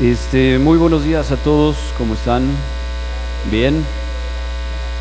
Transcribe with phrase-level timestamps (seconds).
[0.00, 2.44] Este, muy buenos días a todos, ¿cómo están?
[3.50, 3.84] ¿Bien?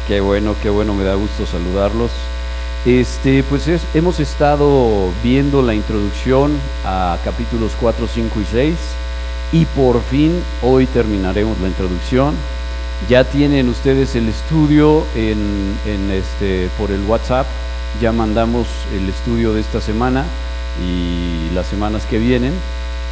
[0.07, 2.11] Qué bueno, qué bueno, me da gusto saludarlos.
[2.85, 8.75] Este, pues hemos estado viendo la introducción a capítulos 4, 5 y 6
[9.51, 12.35] y por fin hoy terminaremos la introducción.
[13.09, 15.75] Ya tienen ustedes el estudio en
[16.11, 17.47] este, por el WhatsApp,
[18.01, 20.25] ya mandamos el estudio de esta semana
[20.83, 22.53] y las semanas que vienen.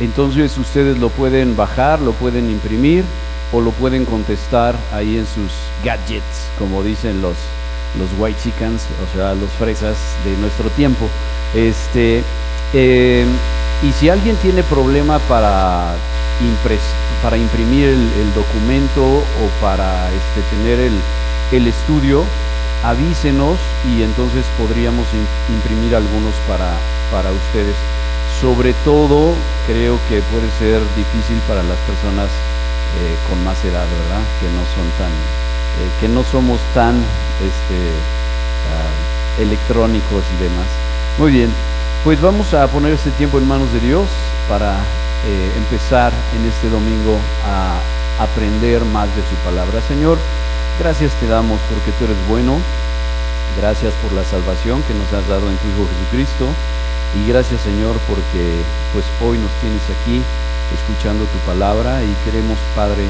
[0.03, 3.05] Entonces ustedes lo pueden bajar, lo pueden imprimir
[3.53, 5.49] o lo pueden contestar ahí en sus
[5.81, 7.37] gadgets, como dicen los,
[7.97, 11.07] los white chickens, o sea, los fresas de nuestro tiempo.
[11.55, 12.21] Este,
[12.73, 13.25] eh,
[13.81, 15.95] y si alguien tiene problema para,
[17.21, 20.99] para imprimir el, documento o para este, tener el,
[21.53, 22.25] el estudio,
[22.83, 25.07] avísenos y entonces podríamos
[25.47, 26.73] imprimir algunos para,
[27.09, 27.75] para ustedes.
[28.43, 29.33] Sobre todo
[29.67, 34.19] creo que puede ser difícil para las personas eh, con más edad, ¿verdad?
[34.41, 36.97] Que no son tan, eh, que no somos tan
[37.39, 37.79] este,
[38.67, 40.67] ah, electrónicos y demás.
[41.17, 41.53] Muy bien,
[42.03, 44.09] pues vamos a poner este tiempo en manos de Dios
[44.49, 44.73] para
[45.25, 47.79] eh, empezar en este domingo a
[48.21, 49.79] aprender más de su palabra.
[49.87, 50.17] Señor,
[50.79, 52.57] gracias te damos porque tú eres bueno.
[53.57, 56.49] Gracias por la salvación que nos has dado en tu Hijo Jesucristo.
[57.13, 60.21] Y gracias Señor porque pues hoy nos tienes aquí
[60.73, 63.05] escuchando tu palabra y queremos Padre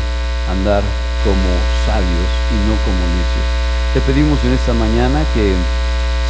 [0.52, 0.84] andar
[1.24, 1.50] como
[1.88, 3.48] sabios y no como necios.
[3.96, 5.56] Te pedimos en esta mañana que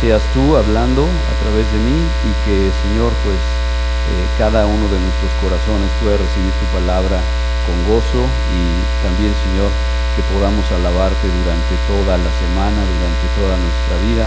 [0.02, 5.00] seas tú hablando a través de mí y que Señor pues eh, cada uno de
[5.02, 7.18] nuestros corazones pueda recibir tu palabra
[7.66, 8.22] con gozo
[8.54, 8.62] y
[9.02, 9.72] también Señor
[10.14, 14.26] que podamos alabarte durante toda la semana, durante toda nuestra vida,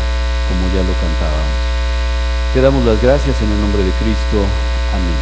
[0.50, 1.75] como ya lo cantábamos.
[2.56, 4.40] Te damos las gracias en el nombre de Cristo.
[4.96, 5.20] Amén.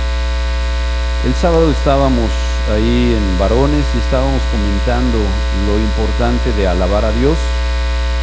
[1.27, 2.30] El sábado estábamos
[2.70, 5.18] ahí en varones y estábamos comentando
[5.66, 7.34] lo importante de alabar a Dios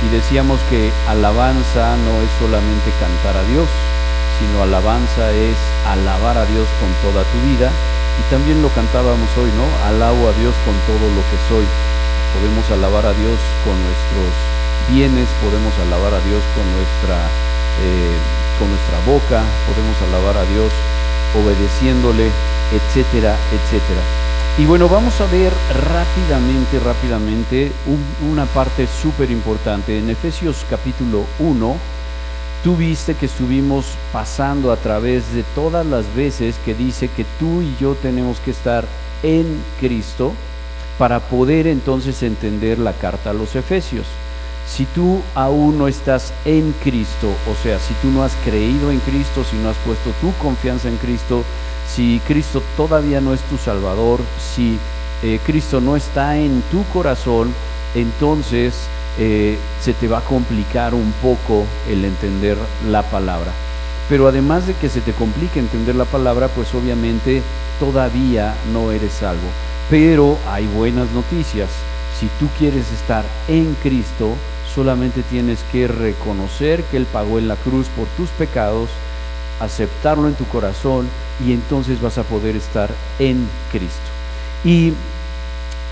[0.08, 3.68] y decíamos que alabanza no es solamente cantar a Dios,
[4.40, 9.52] sino alabanza es alabar a Dios con toda tu vida y también lo cantábamos hoy,
[9.60, 9.68] ¿no?
[9.92, 11.68] Alabo a Dios con todo lo que soy
[12.32, 13.36] podemos alabar a Dios
[13.68, 14.32] con nuestros
[14.88, 17.20] bienes, podemos alabar a Dios con nuestra,
[17.84, 18.16] eh,
[18.62, 20.72] con nuestra boca, podemos alabar a Dios
[21.34, 22.30] obedeciéndole,
[22.72, 24.02] etcétera, etcétera.
[24.60, 25.52] Y bueno, vamos a ver
[25.92, 27.72] rápidamente, rápidamente
[28.32, 29.98] una parte súper importante.
[29.98, 31.76] En Efesios capítulo 1,
[32.64, 37.64] tú viste que estuvimos pasando a través de todas las veces que dice que tú
[37.64, 38.86] y yo tenemos que estar
[39.24, 40.34] en Cristo
[41.00, 44.06] para poder entonces entender la carta a los Efesios.
[44.68, 49.00] Si tú aún no estás en Cristo, o sea, si tú no has creído en
[49.00, 51.44] Cristo, si no has puesto tu confianza en Cristo,
[51.94, 54.22] si Cristo todavía no es tu Salvador,
[54.56, 54.80] si
[55.24, 57.54] eh, Cristo no está en tu corazón,
[57.96, 58.74] entonces
[59.20, 62.58] eh, se te va a complicar un poco el entender
[62.88, 63.52] la palabra.
[64.08, 67.42] Pero además de que se te complique entender la palabra, pues obviamente
[67.80, 69.48] todavía no eres salvo.
[69.90, 71.70] Pero hay buenas noticias.
[72.20, 74.36] Si tú quieres estar en Cristo,
[74.74, 78.90] solamente tienes que reconocer que Él pagó en la cruz por tus pecados,
[79.60, 81.08] aceptarlo en tu corazón
[81.46, 82.90] y entonces vas a poder estar
[83.20, 84.00] en Cristo.
[84.64, 84.94] Y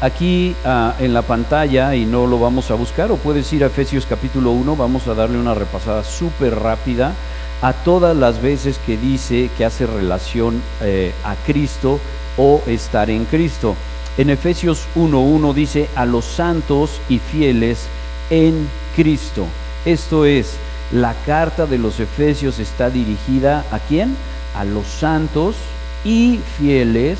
[0.02, 3.68] aquí ah, en la pantalla, y no lo vamos a buscar, o puedes ir a
[3.68, 7.14] Efesios capítulo 1, vamos a darle una repasada súper rápida
[7.62, 12.00] a todas las veces que dice que hace relación eh, a Cristo
[12.38, 13.76] o estar en Cristo.
[14.18, 17.88] En Efesios 1.1 dice a los santos y fieles
[18.30, 19.46] en Cristo.
[19.86, 20.56] Esto es,
[20.92, 24.16] la carta de los Efesios está dirigida a quién?
[24.56, 25.56] A los santos
[26.04, 27.20] y fieles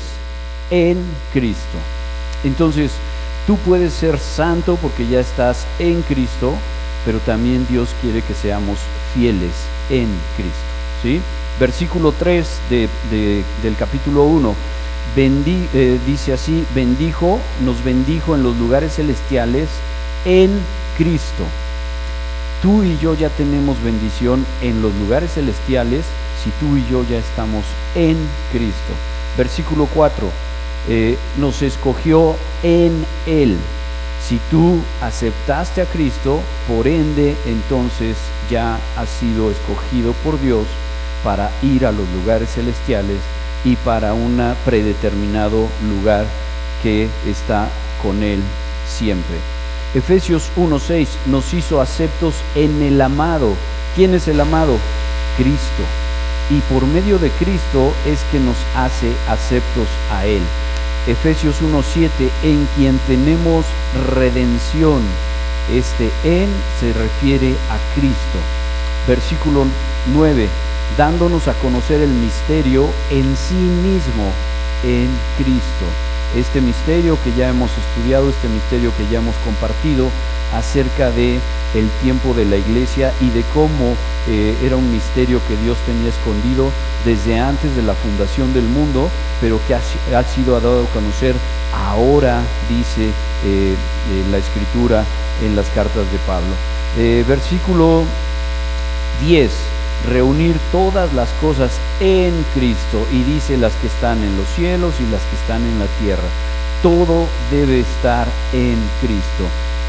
[0.70, 0.98] en
[1.32, 1.78] Cristo.
[2.44, 2.92] Entonces,
[3.46, 6.54] tú puedes ser santo porque ya estás en Cristo,
[7.04, 8.78] pero también Dios quiere que seamos
[9.14, 9.52] fieles
[9.90, 10.70] en Cristo.
[11.02, 11.20] ¿sí?
[11.58, 14.54] Versículo 3 del capítulo 1
[15.16, 19.68] eh, dice así, bendijo, nos bendijo en los lugares celestiales
[20.24, 20.50] en
[21.00, 21.44] Cristo.
[22.60, 26.04] Tú y yo ya tenemos bendición en los lugares celestiales
[26.44, 27.64] si tú y yo ya estamos
[27.94, 28.18] en
[28.52, 28.92] Cristo.
[29.38, 30.28] Versículo 4,
[30.90, 33.56] eh, nos escogió en Él.
[34.28, 38.18] Si tú aceptaste a Cristo, por ende entonces
[38.50, 40.66] ya has sido escogido por Dios
[41.24, 43.20] para ir a los lugares celestiales
[43.64, 46.26] y para un predeterminado lugar
[46.82, 47.70] que está
[48.02, 48.42] con Él
[48.86, 49.59] siempre.
[49.92, 53.56] Efesios 1.6 nos hizo aceptos en el amado.
[53.96, 54.78] ¿Quién es el amado?
[55.36, 55.82] Cristo.
[56.48, 60.42] Y por medio de Cristo es que nos hace aceptos a Él.
[61.08, 62.08] Efesios 1.7,
[62.44, 63.64] en quien tenemos
[64.14, 65.02] redención.
[65.72, 66.48] Este en
[66.78, 68.38] se refiere a Cristo.
[69.08, 69.66] Versículo
[70.12, 70.48] 9,
[70.96, 74.30] dándonos a conocer el misterio en sí mismo,
[74.84, 76.09] en Cristo.
[76.36, 80.08] Este misterio que ya hemos estudiado, este misterio que ya hemos compartido
[80.54, 81.38] acerca de
[81.74, 83.94] el tiempo de la iglesia y de cómo
[84.28, 86.70] eh, era un misterio que Dios tenía escondido
[87.04, 89.08] desde antes de la fundación del mundo,
[89.40, 91.34] pero que ha, sido dado a conocer
[91.72, 93.08] ahora, dice
[93.44, 95.04] eh, eh, la escritura
[95.42, 96.54] en las cartas de Pablo.
[97.26, 98.04] versículo
[99.24, 104.94] 10 reunir todas las cosas en Cristo y dice las que están en los cielos
[105.00, 106.28] y las que están en la tierra.
[106.82, 109.46] Todo debe estar en Cristo.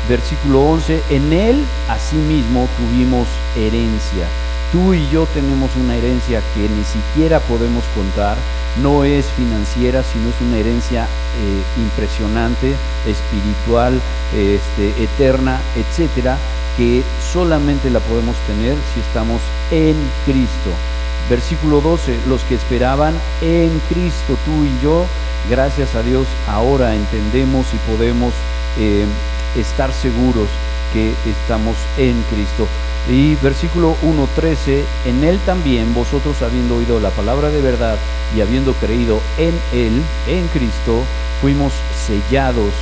[0.09, 4.27] Versículo 11, en Él asimismo tuvimos herencia.
[4.71, 8.37] Tú y yo tenemos una herencia que ni siquiera podemos contar,
[8.81, 12.73] no es financiera, sino es una herencia eh, impresionante,
[13.05, 13.99] espiritual,
[14.33, 16.37] este, eterna, etcétera,
[16.81, 19.39] que solamente la podemos tener si estamos
[19.69, 19.95] en
[20.25, 20.71] Cristo.
[21.29, 25.05] Versículo 12, los que esperaban en Cristo, tú y yo,
[25.47, 28.33] gracias a Dios, ahora entendemos y podemos
[28.79, 29.05] eh,
[29.55, 30.49] estar seguros
[30.91, 32.67] que estamos en Cristo.
[33.07, 37.99] Y versículo 1.13, en Él también vosotros habiendo oído la palabra de verdad
[38.35, 41.03] y habiendo creído en Él, en Cristo,
[41.41, 41.73] fuimos
[42.07, 42.73] sellados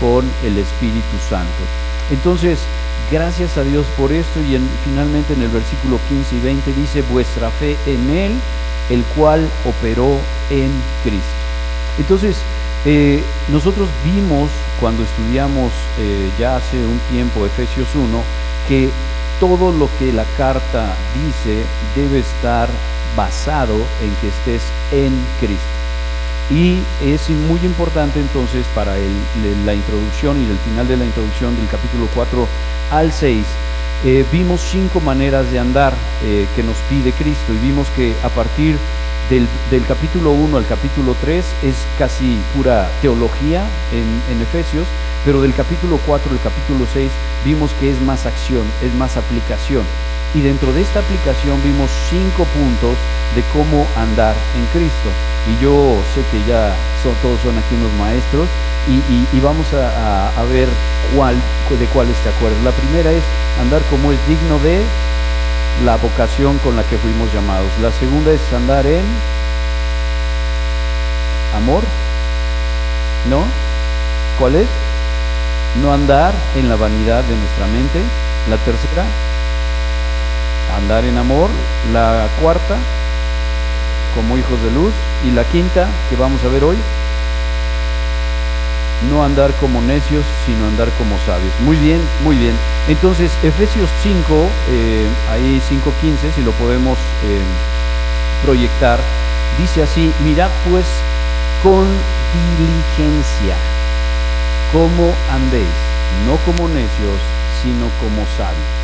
[0.00, 1.62] con el Espíritu Santo.
[2.10, 2.58] Entonces,
[3.14, 7.48] gracias a Dios por esto y finalmente en el versículo 15 y 20 dice, vuestra
[7.48, 8.32] fe en Él,
[8.90, 10.18] el cual operó
[10.50, 10.68] en
[11.04, 11.22] Cristo.
[11.96, 12.36] Entonces,
[12.84, 13.22] eh,
[13.52, 14.50] nosotros vimos
[14.80, 15.70] cuando estudiamos
[16.00, 18.20] eh, ya hace un tiempo Efesios 1
[18.66, 18.90] que
[19.38, 21.64] todo lo que la carta dice
[21.94, 22.68] debe estar
[23.16, 25.73] basado en que estés en Cristo.
[26.50, 28.94] Y es muy importante entonces para
[29.64, 32.46] la introducción y el final de la introducción del capítulo 4
[32.90, 33.44] al 6,
[34.04, 38.76] eh, vimos cinco maneras de andar que nos pide Cristo y vimos que a partir
[39.30, 44.86] del, capítulo 1 al capítulo 3 es casi pura teología en, Efesios,
[45.24, 47.10] pero del capítulo 4 al capítulo 6
[47.44, 49.84] vimos que es más acción, es más aplicación.
[50.34, 52.96] Y dentro de esta aplicación vimos cinco puntos
[53.34, 55.08] de cómo andar en Cristo.
[55.46, 56.74] Y yo sé que ya
[57.22, 58.48] todos son aquí unos maestros
[58.88, 60.68] y, vamos a, a, ver
[61.14, 61.36] cuál,
[61.78, 62.56] de cuál está acuerdo.
[62.64, 63.22] La primera es
[63.60, 64.82] andar como es digno de
[65.84, 67.70] la vocación con la que fuimos llamados.
[67.80, 69.04] La segunda es andar en
[71.54, 71.82] amor.
[73.30, 73.44] ¿No?
[74.38, 74.68] ¿Cuál es?
[75.80, 78.00] No andar en la vanidad de nuestra mente.
[78.50, 79.04] La tercera,
[80.76, 81.50] andar en amor.
[81.92, 82.76] La cuarta,
[84.14, 84.92] como hijos de luz.
[85.24, 86.76] Y la quinta, que vamos a ver hoy,
[89.10, 91.52] no andar como necios, sino andar como sabios.
[91.60, 92.54] Muy bien, muy bien.
[92.88, 97.40] Entonces, Efesios 5, eh, ahí 5.15, si lo podemos eh,
[98.44, 98.98] proyectar,
[99.58, 100.84] dice así, mirad pues
[101.62, 101.86] con
[102.58, 103.56] diligencia
[104.72, 105.68] cómo andéis,
[106.26, 107.20] no como necios,
[107.62, 108.83] sino como sabios.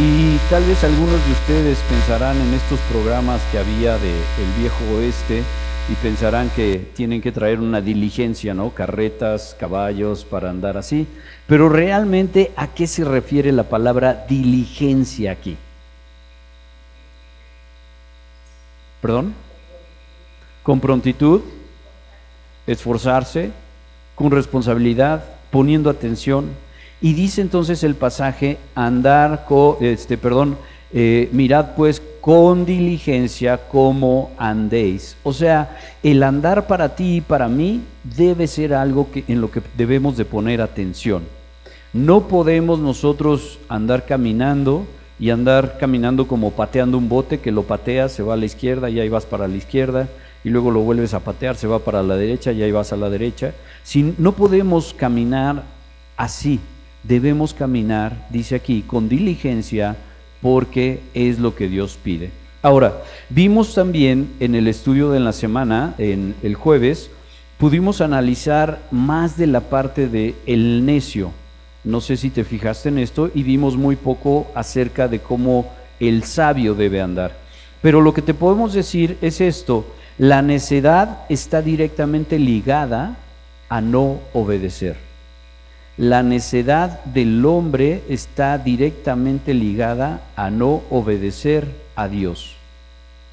[0.00, 4.82] Y tal vez algunos de ustedes pensarán en estos programas que había de El Viejo
[4.96, 5.42] Oeste,
[5.90, 8.70] y pensarán que tienen que traer una diligencia, ¿no?
[8.70, 11.06] Carretas, caballos para andar así.
[11.48, 15.56] Pero realmente, ¿a qué se refiere la palabra diligencia aquí?
[19.02, 19.34] ¿Perdón?
[20.62, 21.40] Con prontitud,
[22.66, 23.50] esforzarse,
[24.14, 26.50] con responsabilidad, poniendo atención.
[27.00, 30.56] Y dice entonces el pasaje, andar, con, este, perdón,
[30.92, 35.16] eh, mirad pues con diligencia cómo andéis.
[35.22, 39.50] O sea, el andar para ti y para mí debe ser algo que, en lo
[39.50, 41.22] que debemos de poner atención.
[41.92, 44.86] No podemos nosotros andar caminando
[45.18, 48.90] y andar caminando como pateando un bote que lo pateas, se va a la izquierda
[48.90, 50.08] y ahí vas para la izquierda
[50.44, 52.96] y luego lo vuelves a patear, se va para la derecha y ahí vas a
[52.96, 53.52] la derecha.
[53.82, 55.64] Si no podemos caminar
[56.16, 56.60] así,
[57.02, 59.96] debemos caminar, dice aquí, con diligencia,
[60.42, 62.30] porque es lo que Dios pide.
[62.62, 67.10] Ahora, vimos también en el estudio de la semana, en el jueves,
[67.58, 71.32] pudimos analizar más de la parte de el necio.
[71.84, 76.24] No sé si te fijaste en esto y vimos muy poco acerca de cómo el
[76.24, 77.38] sabio debe andar.
[77.80, 79.86] Pero lo que te podemos decir es esto,
[80.18, 83.16] la necedad está directamente ligada
[83.70, 85.09] a no obedecer
[86.00, 92.56] la necedad del hombre está directamente ligada a no obedecer a Dios.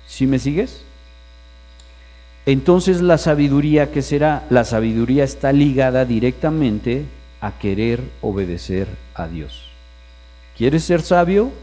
[0.05, 0.81] ¿Sí me sigues?
[2.45, 4.43] Entonces la sabiduría, ¿qué será?
[4.49, 7.05] La sabiduría está ligada directamente
[7.39, 9.69] a querer obedecer a Dios.
[10.57, 11.53] ¿Quieres ser sabio?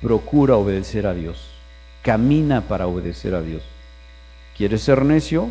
[0.00, 1.48] Procura obedecer a Dios.
[2.02, 3.62] Camina para obedecer a Dios.
[4.56, 5.48] ¿Quieres ser necio?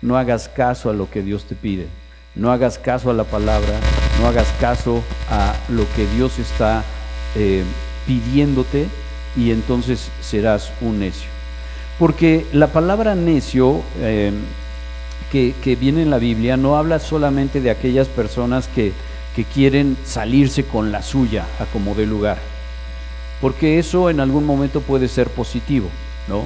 [0.00, 1.88] No hagas caso a lo que Dios te pide.
[2.36, 3.80] No hagas caso a la palabra.
[4.20, 6.84] No hagas caso a lo que Dios está
[7.34, 7.64] eh,
[8.06, 8.88] pidiéndote
[9.36, 11.28] y entonces serás un necio.
[11.98, 14.32] Porque la palabra necio eh,
[15.30, 18.92] que, que, viene en la Biblia no habla solamente de aquellas personas que,
[19.34, 22.38] que quieren salirse con la suya a como de lugar.
[23.40, 25.88] Porque eso en algún momento puede ser positivo,
[26.28, 26.44] ¿no?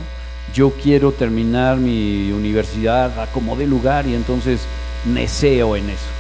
[0.55, 4.61] Yo quiero terminar mi universidad a como de lugar y entonces
[5.05, 6.16] neceo en eso.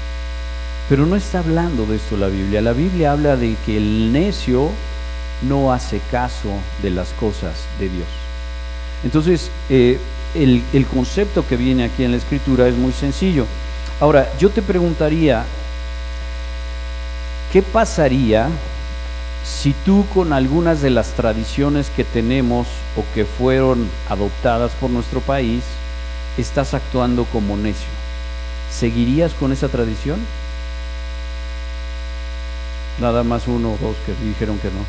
[0.88, 2.60] Pero no está hablando de esto la Biblia.
[2.62, 4.70] La Biblia habla de que el necio
[5.42, 6.50] no hace caso
[6.82, 8.06] de las cosas de Dios.
[9.04, 9.98] Entonces, eh,
[10.34, 13.46] el, el concepto que viene aquí en la escritura es muy sencillo.
[14.00, 15.44] Ahora, yo te preguntaría,
[17.52, 18.48] ¿qué pasaría
[19.44, 22.66] si tú con algunas de las tradiciones que tenemos
[22.96, 25.62] o que fueron adoptadas por nuestro país,
[26.38, 27.88] estás actuando como necio?
[28.70, 30.20] ¿Seguirías con esa tradición?
[33.00, 34.84] Nada más uno o dos que dijeron que no.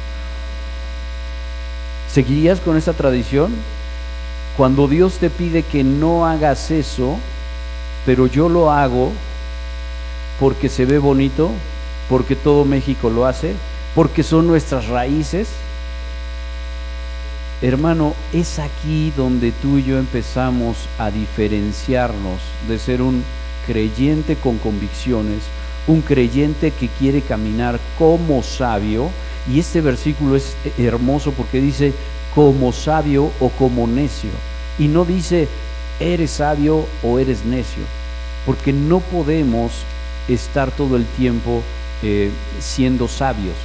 [2.12, 3.54] ¿Seguirías con esa tradición?
[4.56, 7.18] Cuando Dios te pide que no hagas eso,
[8.06, 9.12] pero yo lo hago
[10.40, 11.52] porque se ve bonito,
[12.10, 13.54] porque todo México lo hace,
[13.94, 15.50] porque son nuestras raíces.
[17.62, 23.24] Hermano, es aquí donde tú y yo empezamos a diferenciarnos de ser un
[23.66, 25.40] creyente con convicciones,
[25.88, 29.10] un creyente que quiere caminar como sabio.
[29.52, 31.94] Y este versículo es hermoso porque dice
[32.36, 34.30] como sabio o como necio.
[34.78, 35.48] Y no dice
[36.00, 37.84] eres sabio o eres necio.
[38.46, 39.72] Porque no podemos
[40.28, 41.64] estar todo el tiempo
[42.04, 42.30] eh,
[42.60, 43.56] siendo sabios.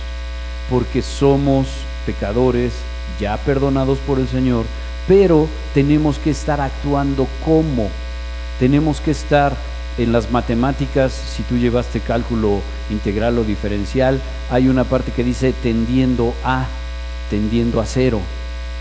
[0.70, 1.66] Porque somos
[2.06, 2.72] pecadores
[3.20, 4.64] ya perdonados por el Señor.
[5.08, 7.88] Pero tenemos que estar actuando como.
[8.60, 9.56] Tenemos que estar
[9.98, 14.20] en las matemáticas, si tú llevaste cálculo integral o diferencial,
[14.50, 16.66] hay una parte que dice tendiendo a,
[17.30, 18.20] tendiendo a cero.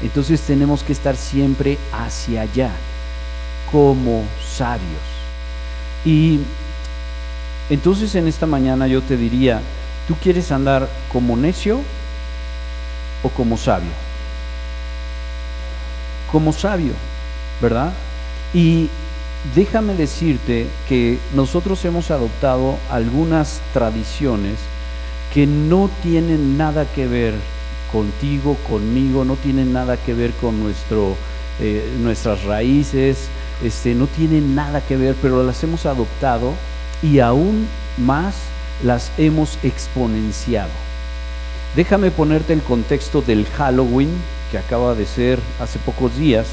[0.01, 2.72] Entonces tenemos que estar siempre hacia allá,
[3.72, 5.01] como sabios.
[6.06, 6.39] Y
[7.70, 9.62] entonces en esta mañana yo te diría,
[10.08, 11.82] ¿tú quieres andar como necio
[13.22, 13.91] o como sabio?
[16.32, 16.94] Como sabio,
[17.62, 17.94] ¿verdad?
[18.53, 18.89] Y
[19.55, 24.57] déjame decirte que nosotros hemos adoptado algunas tradiciones
[25.33, 27.33] que no tienen nada que ver
[27.91, 31.15] contigo, conmigo, no tienen nada que ver con nuestro,
[31.60, 33.27] eh, nuestras raíces,
[33.63, 36.53] este, no tienen nada que ver, pero las hemos adoptado
[37.01, 37.67] y aún
[37.98, 38.36] más
[38.83, 40.71] las hemos exponenciado.
[41.75, 44.10] Déjame ponerte el contexto del Halloween,
[44.51, 46.48] que acaba de ser hace pocos días.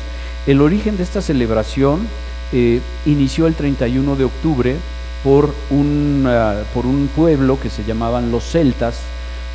[0.47, 2.07] El origen de esta celebración
[2.53, 4.77] eh, inició el 31 de octubre
[5.23, 9.01] por un, uh, por un pueblo que se llamaban los celtas.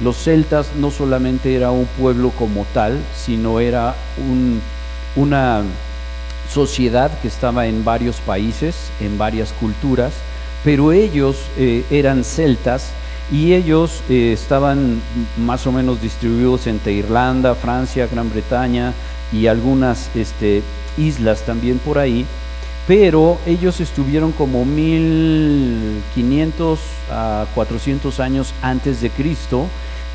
[0.02, 4.62] Los celtas no solamente era un pueblo como tal, sino era un,
[5.16, 5.64] una
[6.52, 10.14] sociedad que estaba en varios países, en varias culturas,
[10.64, 12.92] pero ellos eh, eran celtas
[13.32, 15.02] y ellos eh, estaban
[15.38, 18.94] más o menos distribuidos entre Irlanda, Francia, Gran Bretaña
[19.32, 20.62] y algunas este,
[20.98, 22.26] islas también por ahí
[22.88, 29.68] pero ellos estuvieron como 1500 a 400 años antes de Cristo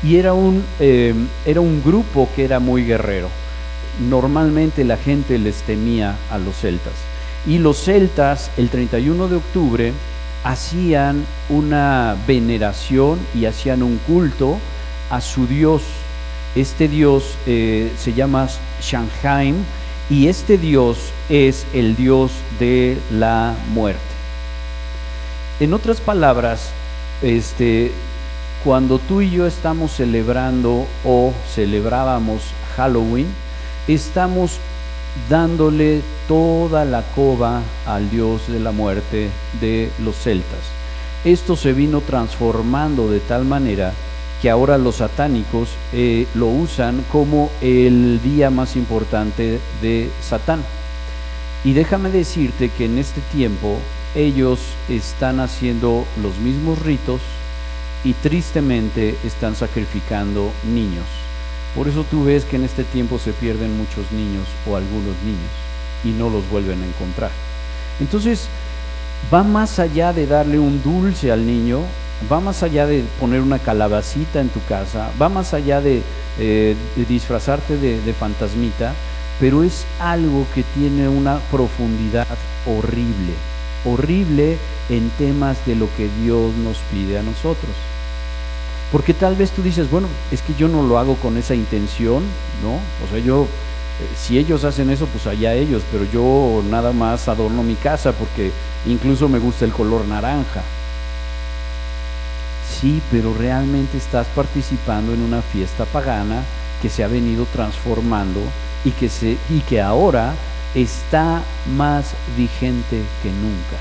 [0.03, 3.29] y era un, eh, era un grupo que era muy guerrero.
[4.07, 6.93] Normalmente la gente les temía a los celtas.
[7.45, 9.93] Y los celtas, el 31 de octubre,
[10.43, 14.57] hacían una veneración y hacían un culto
[15.09, 15.81] a su dios.
[16.55, 18.47] Este dios eh, se llama
[18.81, 19.53] Shanghai
[20.09, 24.01] y este Dios es el Dios de la muerte.
[25.59, 26.71] En otras palabras,
[27.21, 27.91] este,
[28.63, 32.41] cuando tú y yo estamos celebrando o celebrábamos
[32.75, 33.27] Halloween,
[33.87, 34.59] estamos
[35.29, 40.59] dándole toda la coba al Dios de la muerte de los celtas.
[41.25, 43.93] Esto se vino transformando de tal manera
[44.41, 50.63] que ahora los satánicos eh, lo usan como el día más importante de Satán.
[51.63, 53.77] Y déjame decirte que en este tiempo
[54.15, 57.21] ellos están haciendo los mismos ritos
[58.03, 61.05] y tristemente están sacrificando niños.
[61.75, 65.51] Por eso tú ves que en este tiempo se pierden muchos niños o algunos niños
[66.03, 67.31] y no los vuelven a encontrar.
[67.99, 68.47] Entonces,
[69.31, 71.81] va más allá de darle un dulce al niño,
[72.31, 76.01] va más allá de poner una calabacita en tu casa, va más allá de,
[76.39, 76.75] eh,
[77.07, 78.93] disfrazarte de, fantasmita,
[79.39, 82.27] pero es algo que tiene una profundidad
[82.65, 83.33] horrible,
[83.85, 84.57] horrible
[84.89, 87.71] en temas de lo que Dios nos pide a nosotros.
[88.91, 92.23] Porque tal vez tú dices, bueno, es que yo no lo hago con esa intención,
[92.63, 92.73] ¿no?
[93.05, 97.27] O sea, yo, eh, si ellos hacen eso, pues allá ellos, pero yo nada más
[97.27, 98.51] adorno mi casa porque
[98.87, 100.63] incluso me gusta el color naranja.
[102.79, 106.43] Sí, pero realmente estás participando en una fiesta pagana
[106.81, 108.39] que se ha venido transformando
[108.85, 110.33] y que, se, y que ahora
[110.73, 111.41] está
[111.75, 113.77] más vigente que nunca.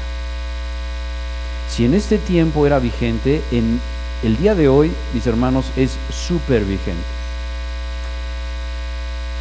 [1.71, 3.81] Si en este tiempo era vigente, en
[4.25, 7.05] el día de hoy, mis hermanos, es súper vigente.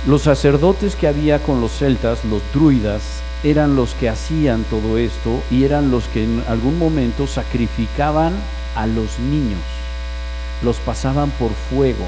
[0.05, 3.01] Los sacerdotes que había con los celtas, los druidas,
[3.43, 8.33] eran los que hacían todo esto y eran los que en algún momento sacrificaban
[8.75, 9.59] a los niños,
[10.63, 12.05] los pasaban por fuego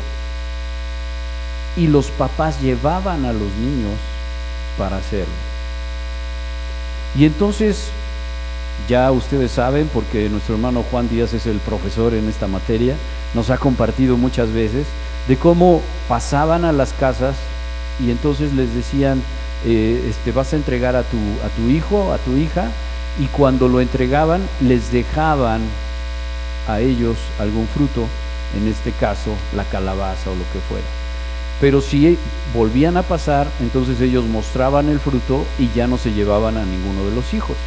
[1.75, 3.93] y los papás llevaban a los niños
[4.77, 5.33] para hacerlo.
[7.15, 7.89] Y entonces
[8.87, 12.95] ya ustedes saben, porque nuestro hermano Juan Díaz es el profesor en esta materia,
[13.33, 14.85] nos ha compartido muchas veces
[15.27, 17.35] de cómo pasaban a las casas
[17.99, 19.21] y entonces les decían,
[19.65, 22.71] eh, este, vas a entregar a tu, a tu hijo, a tu hija,
[23.19, 25.61] y cuando lo entregaban les dejaban
[26.69, 28.05] a ellos algún fruto,
[28.55, 30.85] en este caso la calabaza o lo que fuera.
[31.59, 32.17] Pero si
[32.53, 37.09] volvían a pasar, entonces ellos mostraban el fruto y ya no se llevaban a ninguno
[37.09, 37.57] de los hijos.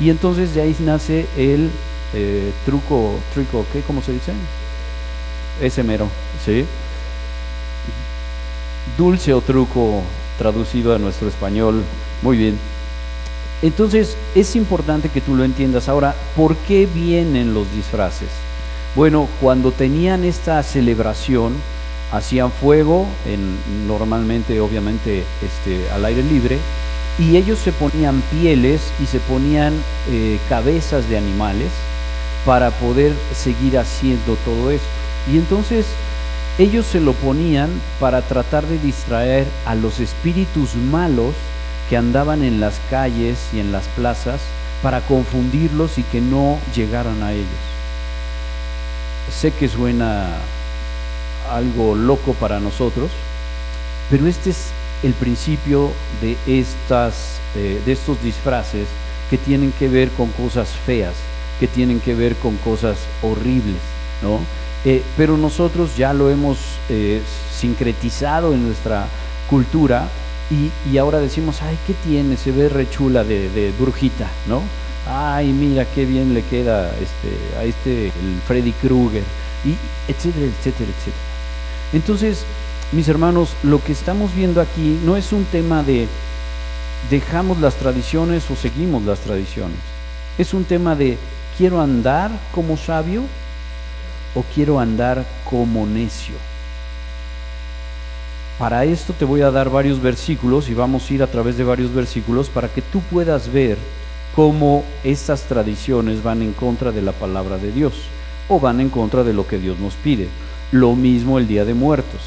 [0.00, 1.70] Y entonces de ahí nace el
[2.12, 3.80] eh, truco, truco, ¿qué?
[3.82, 4.32] ¿Cómo se dice?
[5.62, 6.08] Ese mero,
[6.44, 6.66] ¿sí?
[8.98, 10.02] Dulce o truco
[10.36, 11.82] traducido a nuestro español.
[12.22, 12.73] Muy bien.
[13.64, 15.88] Entonces es importante que tú lo entiendas.
[15.88, 18.28] Ahora, ¿por qué vienen los disfraces?
[18.94, 21.54] Bueno, cuando tenían esta celebración,
[22.12, 26.58] hacían fuego, en, normalmente obviamente este, al aire libre,
[27.18, 29.72] y ellos se ponían pieles y se ponían
[30.10, 31.70] eh, cabezas de animales
[32.44, 34.86] para poder seguir haciendo todo esto.
[35.32, 35.86] Y entonces
[36.58, 41.32] ellos se lo ponían para tratar de distraer a los espíritus malos
[41.88, 44.40] que andaban en las calles y en las plazas
[44.82, 47.46] para confundirlos y que no llegaran a ellos.
[49.30, 50.28] Sé que suena
[51.50, 53.10] algo loco para nosotros,
[54.10, 54.68] pero este es
[55.02, 58.86] el principio de, estas, eh, de estos disfraces
[59.30, 61.14] que tienen que ver con cosas feas,
[61.60, 63.80] que tienen que ver con cosas horribles,
[64.22, 64.40] ¿no?
[64.84, 66.58] Eh, pero nosotros ya lo hemos
[66.90, 69.06] eh, sincretizado en nuestra
[69.48, 70.08] cultura
[70.50, 72.36] y, ahora decimos, ay, ¿qué tiene?
[72.36, 74.62] Se ve rechula de, de brujita, ¿no?
[75.06, 79.22] Ay, mira qué bien le queda este, a este, el Freddy Krueger,
[79.64, 79.74] y
[80.10, 81.24] etcétera, etcétera, etcétera.
[81.92, 82.44] Entonces,
[82.92, 86.08] mis hermanos, lo que estamos viendo aquí no es un tema de
[87.10, 89.78] dejamos las tradiciones o seguimos las tradiciones.
[90.38, 91.18] Es un tema de
[91.56, 93.22] quiero andar como sabio
[94.34, 96.34] o quiero andar como necio.
[98.58, 101.64] Para esto te voy a dar varios versículos y vamos a ir a través de
[101.64, 103.76] varios versículos para que tú puedas ver
[104.36, 107.94] cómo estas tradiciones van en contra de la palabra de Dios
[108.48, 110.28] o van en contra de lo que Dios nos pide.
[110.70, 112.20] Lo mismo el Día de Muertos.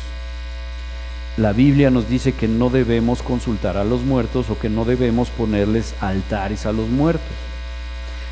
[1.37, 5.29] La Biblia nos dice que no debemos consultar a los muertos o que no debemos
[5.29, 7.37] ponerles altares a los muertos.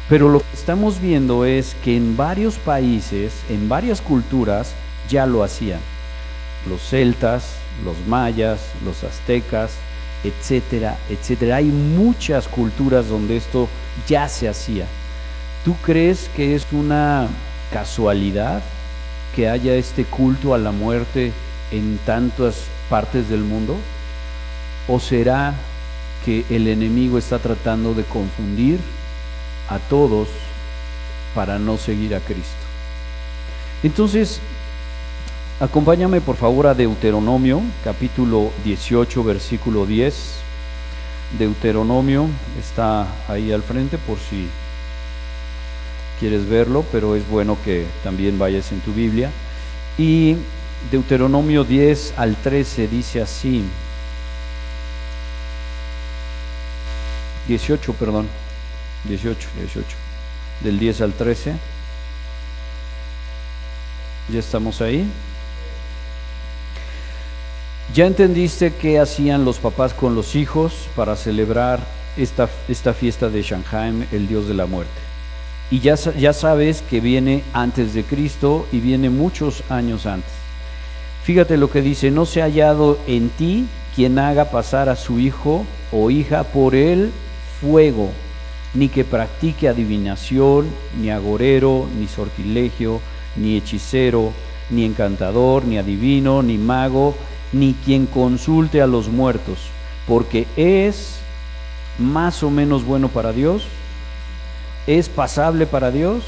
[0.10, 4.74] Pero lo que estamos viendo es que en varios países, en varias culturas,
[5.08, 5.80] ya lo hacían.
[6.68, 9.72] Los celtas, los mayas, los aztecas,
[10.24, 11.58] etcétera, etcétera.
[11.58, 13.68] Hay muchas culturas donde esto
[14.08, 14.86] ya se hacía.
[15.64, 17.28] ¿Tú crees que es una
[17.72, 18.62] casualidad
[19.36, 21.32] que haya este culto a la muerte
[21.72, 23.76] en tantas partes del mundo?
[24.88, 25.54] ¿O será
[26.24, 28.80] que el enemigo está tratando de confundir
[29.70, 30.28] a todos
[31.34, 32.66] para no seguir a Cristo?
[33.84, 34.40] Entonces,
[35.60, 40.36] acompáñame por favor a Deuteronomio, capítulo 18, versículo 10.
[41.40, 42.28] Deuteronomio
[42.60, 44.48] está ahí al frente por si
[46.20, 49.32] quieres verlo, pero es bueno que también vayas en tu Biblia.
[49.98, 50.36] Y
[50.92, 53.64] Deuteronomio 10 al 13 dice así.
[57.48, 58.28] 18, perdón.
[59.06, 59.88] 18, 18.
[60.62, 61.56] Del 10 al 13.
[64.30, 65.08] Ya estamos ahí.
[67.94, 71.80] ¿Ya entendiste qué hacían los papás con los hijos para celebrar
[72.18, 74.94] esta, esta fiesta de Shanghai, el dios de la muerte.
[75.72, 80.32] Y ya, ya sabes que viene antes de Cristo y viene muchos años antes.
[81.24, 85.20] Fíjate lo que dice, no se ha hallado en ti quien haga pasar a su
[85.20, 87.12] hijo o hija por el
[87.60, 88.12] fuego,
[88.76, 90.68] ni que practique adivinación,
[91.02, 93.02] ni agorero, ni sortilegio,
[93.36, 94.34] ni hechicero,
[94.70, 97.16] ni encantador, ni adivino, ni mago,
[97.52, 99.60] ni quien consulte a los muertos,
[100.08, 101.18] porque es
[101.98, 103.64] más o menos bueno para Dios,
[104.88, 106.24] es pasable para Dios,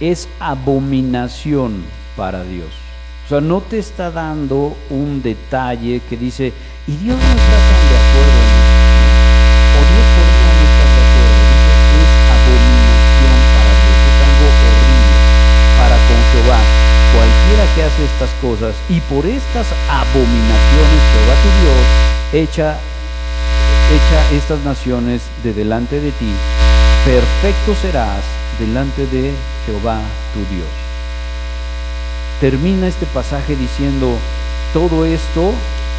[0.00, 1.84] es abominación
[2.16, 2.68] para Dios.
[3.26, 6.52] O sea, no te está dando un detalle que dice,
[6.86, 8.74] y Dios no está tan de acuerdo en esto.
[9.74, 11.40] O Dios podría no estar de acuerdo.
[11.48, 11.72] Dice,
[12.04, 15.16] es abominación para Dios, es algo horrible
[15.78, 16.60] para con Jehová.
[17.14, 22.76] Cualquiera que hace estas cosas, y por estas abominaciones Jehová tu Dios echa,
[23.90, 26.32] echa estas naciones de delante de ti,
[27.04, 28.22] perfecto serás
[28.58, 29.32] delante de
[29.66, 30.00] Jehová
[30.32, 30.68] tu Dios
[32.44, 34.18] termina este pasaje diciendo,
[34.74, 35.52] todo esto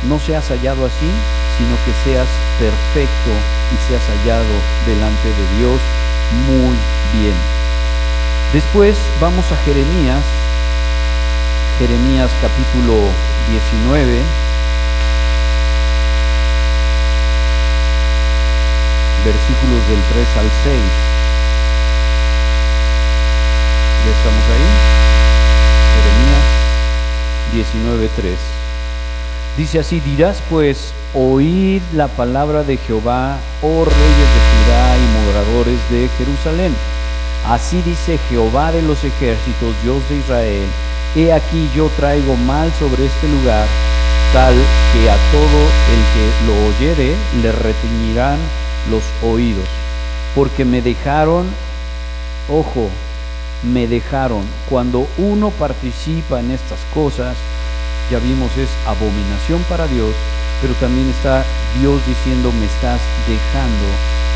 [0.07, 1.09] no seas hallado así,
[1.57, 2.27] sino que seas
[2.59, 3.31] perfecto
[3.73, 4.53] y seas hallado
[4.85, 5.79] delante de Dios
[6.45, 6.75] muy
[7.17, 7.33] bien.
[8.53, 10.21] Después vamos a Jeremías,
[11.79, 12.95] Jeremías capítulo
[13.49, 14.21] 19.
[19.25, 20.81] Versículos del 3 al 6.
[24.05, 24.95] ¿Ya estamos ahí?
[27.55, 28.35] 19.3.
[29.57, 35.79] Dice así, dirás pues, oíd la palabra de Jehová, oh reyes de Judá y moradores
[35.89, 36.75] de Jerusalén.
[37.47, 40.67] Así dice Jehová de los ejércitos, Dios de Israel,
[41.15, 43.65] he aquí yo traigo mal sobre este lugar,
[44.33, 45.59] tal que a todo
[45.93, 48.37] el que lo oyere le retiñirán
[48.91, 49.67] los oídos,
[50.35, 51.47] porque me dejaron,
[52.49, 52.89] ojo,
[53.63, 54.43] me dejaron.
[54.69, 57.35] Cuando uno participa en estas cosas,
[58.11, 60.13] ya vimos es abominación para Dios,
[60.61, 61.43] pero también está
[61.79, 63.87] Dios diciendo me estás dejando.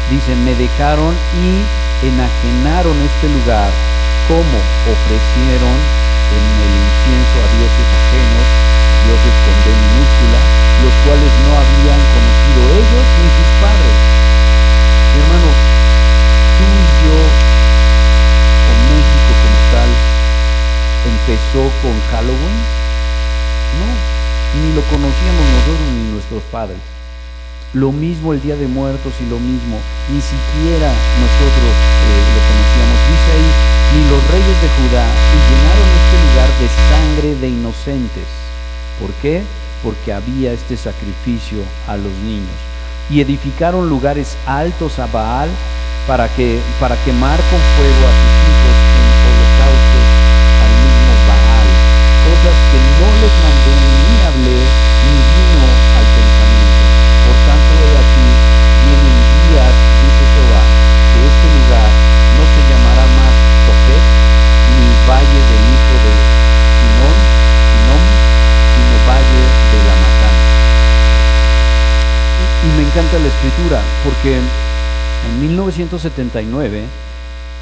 [0.09, 1.13] Dice, me dejaron
[1.43, 3.69] y enajenaron este lugar
[4.27, 4.57] como
[4.89, 8.45] ofrecieron en el incienso a dioses ajenos,
[9.05, 10.39] dioses con D minúscula,
[10.83, 13.95] los cuales no habían conocido ellos ni sus padres.
[15.17, 15.49] hermano,
[16.57, 17.49] tú y yo
[21.29, 22.57] empezó con Halloween?
[23.77, 23.89] No,
[24.57, 26.81] ni lo conocíamos nosotros ni nuestros padres.
[27.73, 29.77] Lo mismo el Día de Muertos y lo mismo,
[30.09, 32.97] ni siquiera nosotros eh, lo conocíamos.
[33.13, 33.49] Dice ahí,
[33.93, 38.27] ni los reyes de Judá y llenaron este lugar de sangre de inocentes.
[38.99, 39.43] ¿Por qué?
[39.83, 42.57] Porque había este sacrificio a los niños.
[43.09, 45.49] Y edificaron lugares altos a Baal
[46.07, 48.89] para, que, para quemar con fuego a sus hijos
[52.39, 56.85] que no les mandé ni hablé ni vino al pensamiento.
[57.25, 58.27] Por tanto, de aquí
[58.85, 59.17] vienen
[59.49, 60.63] días, dice Jehová,
[61.11, 61.89] que este lugar
[62.37, 63.33] no se llamará más
[63.65, 64.05] Topet
[64.71, 66.13] ni Valle del Hijo de
[66.79, 67.17] Sinón,
[67.69, 68.03] Sinón
[68.71, 70.47] sino Valle de la Matanza.
[72.63, 76.85] Y, me encanta la escritura porque en 1979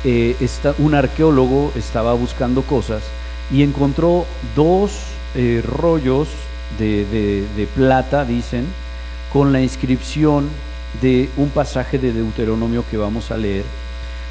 [0.06, 0.36] eh,
[0.78, 3.04] un arqueólogo estaba buscando cosas
[3.52, 4.92] y encontró dos
[5.36, 6.30] eh, rollos
[6.80, 8.68] de, plata, dicen,
[9.34, 10.48] con la inscripción
[11.02, 13.66] de un pasaje de Deuteronomio que vamos a leer,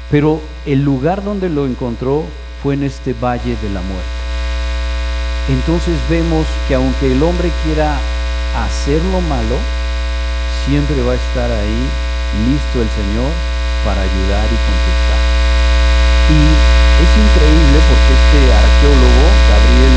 [0.09, 2.23] pero el lugar donde lo encontró
[2.63, 4.17] fue en este valle de la muerte.
[5.49, 7.95] Entonces vemos que aunque el hombre quiera
[8.65, 9.57] hacer lo malo,
[10.67, 11.79] siempre va a estar ahí
[12.43, 13.31] listo el Señor
[13.87, 15.21] para ayudar y contestar.
[16.27, 19.95] Y es increíble porque este arqueólogo, Gabriel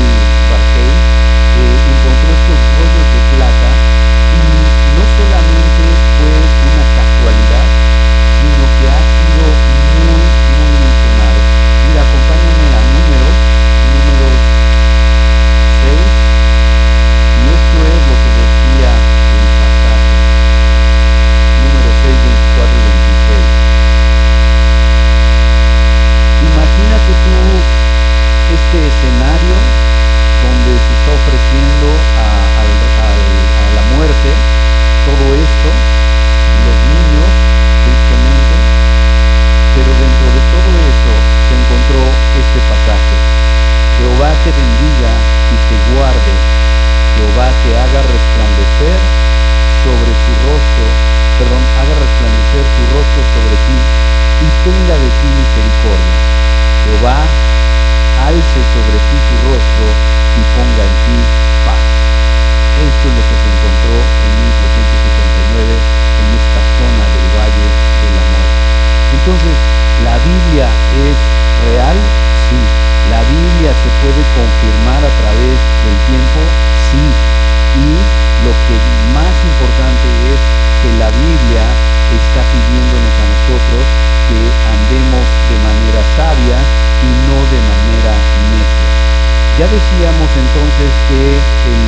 [90.51, 91.23] entonces que
[91.71, 91.83] el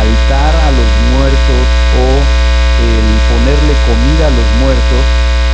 [0.00, 1.64] altar a los muertos
[2.00, 5.04] o el ponerle comida a los muertos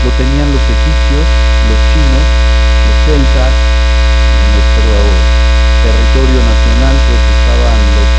[0.07, 1.26] lo tenían los egipcios,
[1.66, 2.26] los chinos,
[2.87, 3.55] los celtas,
[4.38, 4.94] en nuestro
[5.83, 8.11] territorio nacional pues estaban los,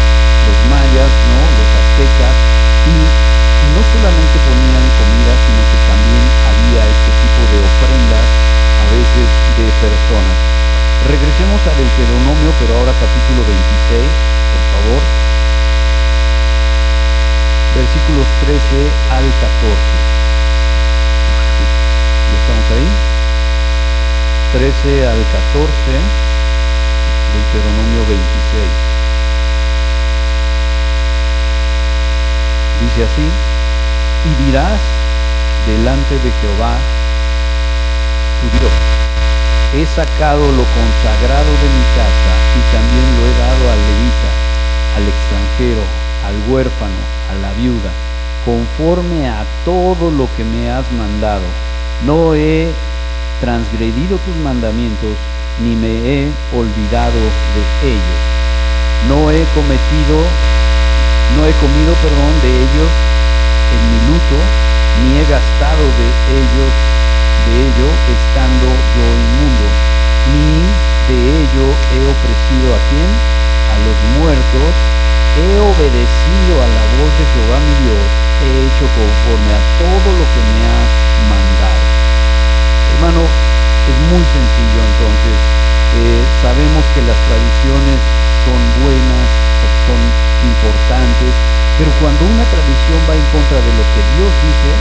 [0.52, 1.40] los mayas, ¿no?
[1.40, 2.36] los aztecas
[2.92, 2.96] y
[3.72, 9.66] no solamente ponían comida, sino que también había este tipo de ofrendas a veces de
[9.80, 10.61] personas.
[11.08, 15.02] Regresemos al Deuteronomio, pero ahora capítulo 26, por favor.
[17.74, 18.60] Versículos 13
[19.10, 20.12] al 14.
[22.30, 22.88] ¿Ya estamos ahí?
[24.54, 25.66] 13 al 14,
[27.34, 28.92] Deuteronomio 26.
[32.82, 34.80] Dice así, y dirás
[35.68, 36.78] delante de Jehová,
[38.42, 38.74] tu Dios,
[39.74, 44.30] he sacado lo consagrado de mi casa y también lo he dado al levita,
[44.98, 45.84] al extranjero,
[46.28, 47.92] al huérfano, a la viuda,
[48.46, 51.46] conforme a todo lo que me has mandado.
[52.06, 52.72] No he
[53.40, 55.16] transgredido tus mandamientos,
[55.64, 58.20] ni me he olvidado de ellos.
[59.08, 60.18] No he cometido
[61.36, 62.92] no he comido, perdón, de ellos
[63.72, 64.38] en mi luto,
[65.00, 66.72] ni he gastado de ellos,
[67.46, 69.68] de ello, estando yo inmundo,
[70.32, 70.62] ni
[71.10, 73.10] de ello he ofrecido a quién?
[73.72, 74.74] A los muertos,
[75.40, 78.06] he obedecido a la voz de Jehová mi Dios,
[78.42, 80.92] he hecho conforme a todo lo que me has
[81.32, 81.84] mandado.
[82.94, 85.71] Hermano, es muy sencillo entonces.
[86.92, 88.00] Que las tradiciones
[88.44, 89.28] son buenas,
[89.88, 90.02] son
[90.44, 91.32] importantes,
[91.80, 94.72] pero cuando una tradición va en contra de lo que Dios dice,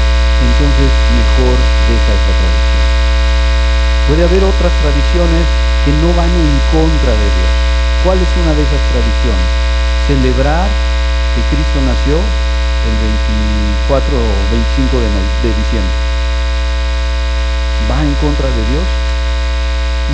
[0.42, 2.84] entonces mejor deja esa tradición.
[4.10, 5.44] Puede haber otras tradiciones
[5.86, 7.52] que no van en contra de Dios.
[8.02, 9.48] ¿Cuál es una de esas tradiciones?
[10.08, 12.94] Celebrar que Cristo nació el
[13.86, 15.08] 24 o 25 de,
[15.46, 15.96] de diciembre.
[17.86, 18.86] ¿Va en contra de Dios?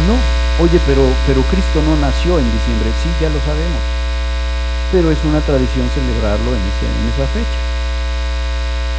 [0.06, 0.45] No.
[0.60, 2.90] Oye, pero, pero Cristo no nació en diciembre.
[3.02, 3.96] Sí, ya lo sabemos
[4.92, 7.60] pero es una tradición celebrarlo en, esa fecha.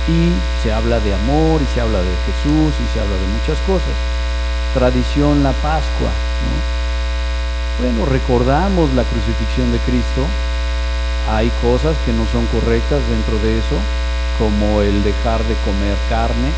[0.08, 0.32] Y
[0.64, 3.96] se habla de amor, y se habla de Jesús, y se habla de muchas cosas.
[4.74, 6.12] Tradición la Pascua.
[7.80, 10.26] Bueno, recordamos la crucifixión de Cristo.
[11.30, 13.78] Hay cosas que no son correctas dentro de eso,
[14.40, 16.52] como el dejar de comer carne,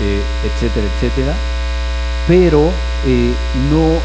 [0.00, 1.34] eh, etcétera, etcétera.
[2.26, 2.72] Pero
[3.06, 3.34] eh,
[3.70, 3.98] no,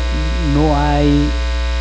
[0.54, 1.30] no hay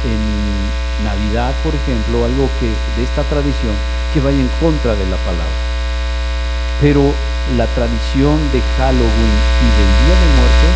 [0.05, 3.75] en Navidad, por ejemplo, algo que de esta tradición
[4.13, 5.59] que vaya en contra de la palabra.
[6.81, 7.15] Pero
[7.57, 10.75] la tradición de Halloween y del Día de Muertos,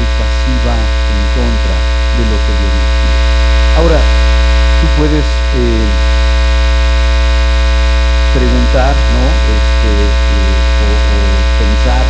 [0.00, 1.76] esa sí va en contra
[2.16, 3.18] de lo que Dios nos pide.
[3.78, 4.00] Ahora,
[4.80, 5.86] tú puedes eh,
[8.34, 9.22] preguntar, ¿no?
[9.54, 12.04] Este, eh, o pensar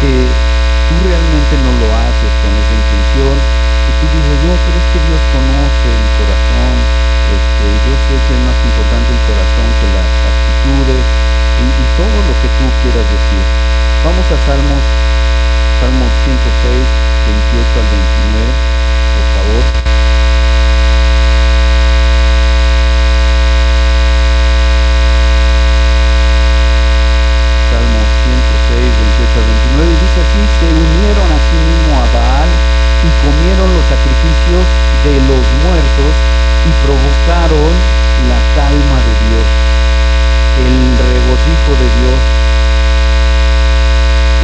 [0.00, 0.51] que
[0.92, 3.62] tú realmente no lo haces con esa intención
[4.02, 6.74] tú dices, no, pero es que Dios conoce el corazón,
[7.32, 11.06] este, que es más importante el corazón que las actitudes
[11.62, 13.44] y, y todo lo que tú quieras decir.
[14.02, 14.84] Vamos a Salmos,
[15.78, 18.50] Salmos 106, 28 al 29,
[19.14, 19.82] por favor.
[35.04, 36.12] de los muertos
[36.62, 37.72] y provocaron
[38.30, 39.48] la calma de Dios,
[40.62, 40.78] el
[41.10, 42.20] regocijo de Dios,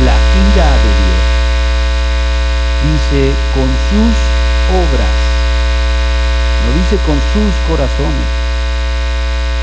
[0.03, 1.23] la ira de Dios.
[2.91, 4.17] Dice con sus
[4.75, 5.19] obras,
[6.65, 8.31] no dice con sus corazones,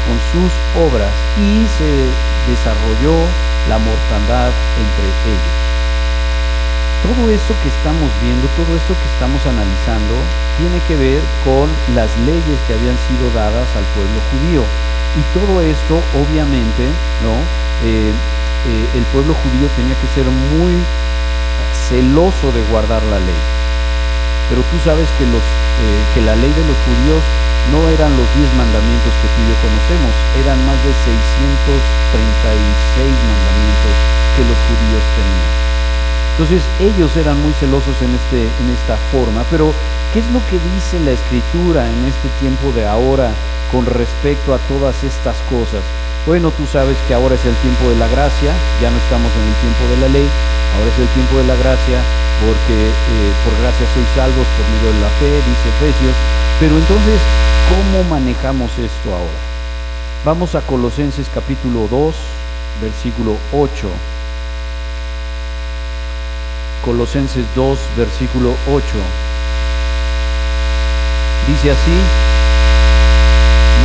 [0.08, 1.92] con sus obras y se
[2.48, 3.20] desarrolló
[3.68, 5.66] la mortandad entre ellos
[7.06, 10.16] todo eso que estamos viendo, todo esto que estamos analizando,
[10.58, 14.64] tiene que ver con las leyes que habían sido dadas al pueblo judío.
[15.16, 16.88] Y todo esto, obviamente,
[17.20, 17.36] ¿no?
[17.84, 20.80] Eh, eh, el pueblo judío tenía que ser muy
[21.92, 23.36] celoso de guardar la ley.
[24.50, 27.24] Pero tú sabes que, los, eh, que la ley de los judíos
[27.76, 33.96] no eran los diez mandamientos que tú y yo conocemos, eran más de 636 mandamientos
[34.40, 35.75] que los judíos tenían.
[36.36, 39.72] Entonces ellos eran muy celosos en, este, en esta forma, pero
[40.12, 43.32] ¿qué es lo que dice la escritura en este tiempo de ahora
[43.72, 45.80] con respecto a todas estas cosas?
[46.28, 48.52] Bueno, tú sabes que ahora es el tiempo de la gracia,
[48.84, 50.28] ya no estamos en el tiempo de la ley,
[50.76, 52.04] ahora es el tiempo de la gracia,
[52.44, 56.16] porque eh, por gracia sois salvos por medio de la fe, dice Efesios.
[56.60, 57.20] Pero entonces,
[57.72, 59.40] ¿cómo manejamos esto ahora?
[60.28, 62.16] Vamos a Colosenses capítulo 2,
[62.84, 64.15] versículo 8.
[66.86, 68.86] Colosenses 2, versículo 8.
[71.50, 71.98] Dice así,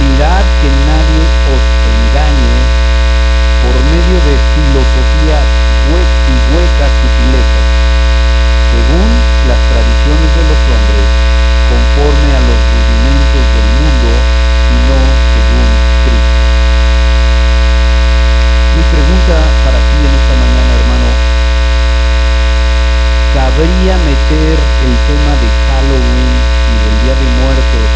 [0.04, 2.56] mirad que nadie os engañe
[3.64, 5.48] por medio de filosofías
[5.96, 7.66] y huecas sutilezas,
[8.68, 9.08] según
[9.48, 11.08] las tradiciones de los hombres,
[11.72, 15.68] conforme a los rudimentos del mundo y no según
[16.04, 16.40] Cristo.
[18.76, 21.40] Mi pregunta para ti en esta mañana, hermano,
[23.34, 27.90] ¿cabría meter el tema de Halloween y del Día de Muertos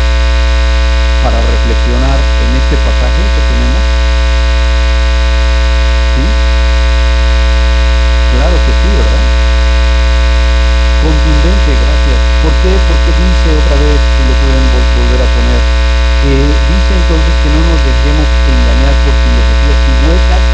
[1.26, 3.84] para reflexionar en este pasaje que tenemos?
[6.14, 6.24] ¿Sí?
[8.34, 9.24] Claro que sí, ¿verdad?
[11.02, 12.20] Contundente, gracias.
[12.40, 12.72] ¿Por qué?
[12.78, 15.62] Porque dice otra vez, si lo pueden volver a poner,
[16.24, 20.44] eh, dice entonces que no nos dejemos engañar por filosofías huecas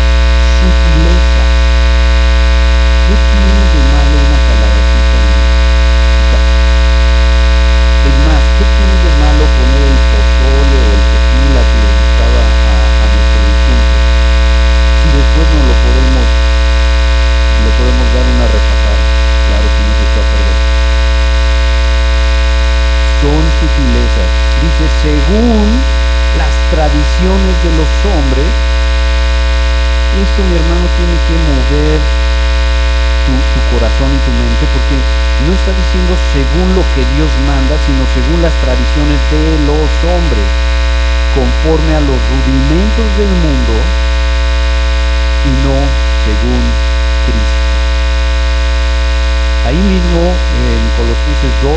[0.57, 1.61] sutilezas.
[3.11, 6.59] ¿Qué tiene de malo una calavercita en tu casa?
[8.07, 13.05] Es más, ¿qué tiene malo poner el pozole o el tequila que le gustaba a,
[13.09, 13.97] nuestro difunto?
[15.01, 16.29] Si después no lo podemos,
[17.65, 19.03] le podemos dar una repasada.
[19.49, 20.59] Claro que no se a perder.
[23.25, 24.31] Son sutilezas.
[24.61, 25.67] Dice, según
[26.37, 28.53] las tradiciones de los hombres,
[30.21, 32.01] esto mi hermano tiene que mover
[33.31, 34.97] tu, corazón y tu mente porque
[35.47, 40.49] no está diciendo según lo que Dios manda, sino según las tradiciones de los hombres,
[41.35, 43.75] conforme a los rudimentos del mundo
[45.47, 45.77] y no
[46.27, 46.61] según
[47.25, 47.71] Cristo.
[49.67, 51.73] Ahí mismo en Colosenses 2,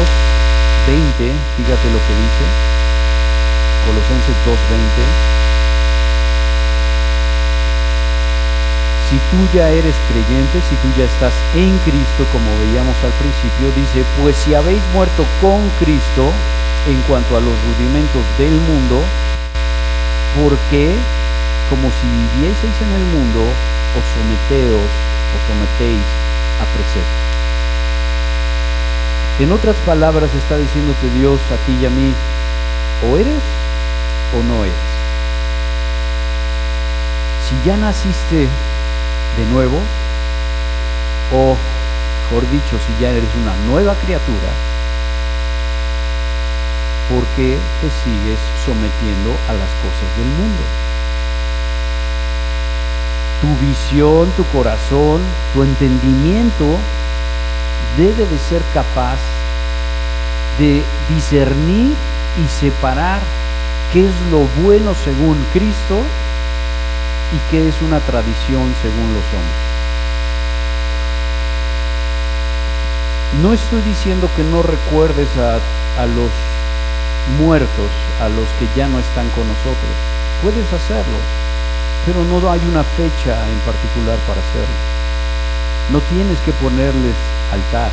[0.87, 2.45] 20, fíjate lo que dice,
[3.85, 5.33] Colosenses 2, 20.
[9.09, 13.69] Si tú ya eres creyente, si tú ya estás en Cristo, como veíamos al principio,
[13.75, 16.31] dice, pues si habéis muerto con Cristo
[16.87, 19.01] en cuanto a los rudimentos del mundo,
[20.41, 20.95] porque
[21.69, 22.05] como si
[22.37, 26.05] vivieseis en el mundo, os someteos, os sometéis
[26.61, 27.23] a preceptos.
[29.39, 32.13] En otras palabras está diciéndote Dios a ti y a mí,
[33.09, 33.41] o eres
[34.37, 34.75] o no eres.
[37.47, 38.47] Si ya naciste
[39.37, 39.79] de nuevo,
[41.33, 41.57] o
[42.23, 44.49] mejor dicho, si ya eres una nueva criatura,
[47.09, 50.63] ¿por qué te sigues sometiendo a las cosas del mundo?
[53.41, 55.21] Tu visión, tu corazón,
[55.53, 56.77] tu entendimiento
[57.97, 59.17] debe de ser capaz
[60.57, 61.93] de discernir
[62.43, 63.21] y separar
[63.91, 66.01] qué es lo bueno según Cristo
[67.33, 69.73] y qué es una tradición según los hombres.
[73.41, 75.55] No estoy diciendo que no recuerdes a,
[76.01, 76.29] a, los
[77.39, 77.89] muertos,
[78.21, 79.93] a los que ya no están con nosotros.
[80.43, 81.17] Puedes hacerlo,
[82.05, 84.77] pero no hay una fecha en particular para hacerlo.
[85.91, 87.15] No tienes que ponerles
[87.51, 87.89] altar.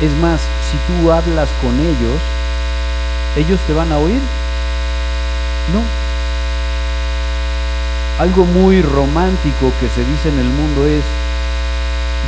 [0.00, 2.20] Es más, si tú hablas con ellos,
[3.36, 4.20] ¿ellos te van a oír?
[5.72, 5.82] No,
[8.18, 11.04] algo muy romántico que se dice en el mundo es,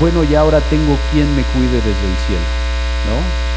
[0.01, 2.49] bueno, y ahora tengo quien me cuide desde el cielo,
[3.09, 3.49] ¿no?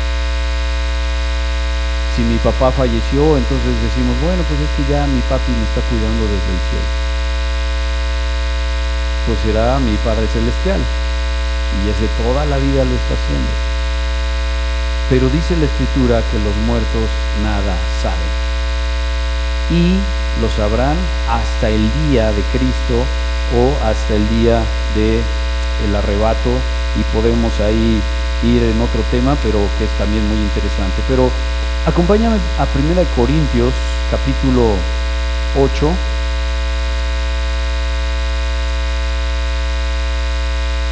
[2.16, 5.82] Si mi papá falleció, entonces decimos, bueno, pues es que ya mi papi me está
[5.90, 6.90] cuidando desde el cielo.
[9.28, 10.82] Pues será mi Padre Celestial,
[11.84, 13.52] y ese toda la vida lo está haciendo.
[15.10, 17.08] Pero dice la Escritura que los muertos
[17.44, 18.32] nada saben.
[19.70, 20.00] Y
[20.42, 20.98] lo sabrán
[21.30, 23.06] hasta el día de Cristo
[23.56, 24.62] o hasta el día
[24.96, 25.22] de
[25.86, 26.50] el arrebato
[27.00, 28.02] y podemos ahí
[28.44, 31.02] ir en otro tema, pero que es también muy interesante.
[31.08, 31.30] Pero
[31.86, 33.74] acompáñame a 1 Corintios
[34.10, 34.76] capítulo
[35.60, 35.92] 8.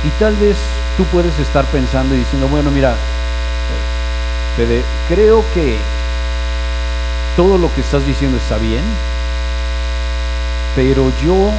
[0.05, 0.57] Y tal vez
[0.95, 2.95] tú puedes estar pensando y diciendo, bueno, mira,
[4.55, 5.77] Fede, creo que
[7.35, 8.83] todo lo que estás diciendo está bien,
[10.75, 11.51] pero yo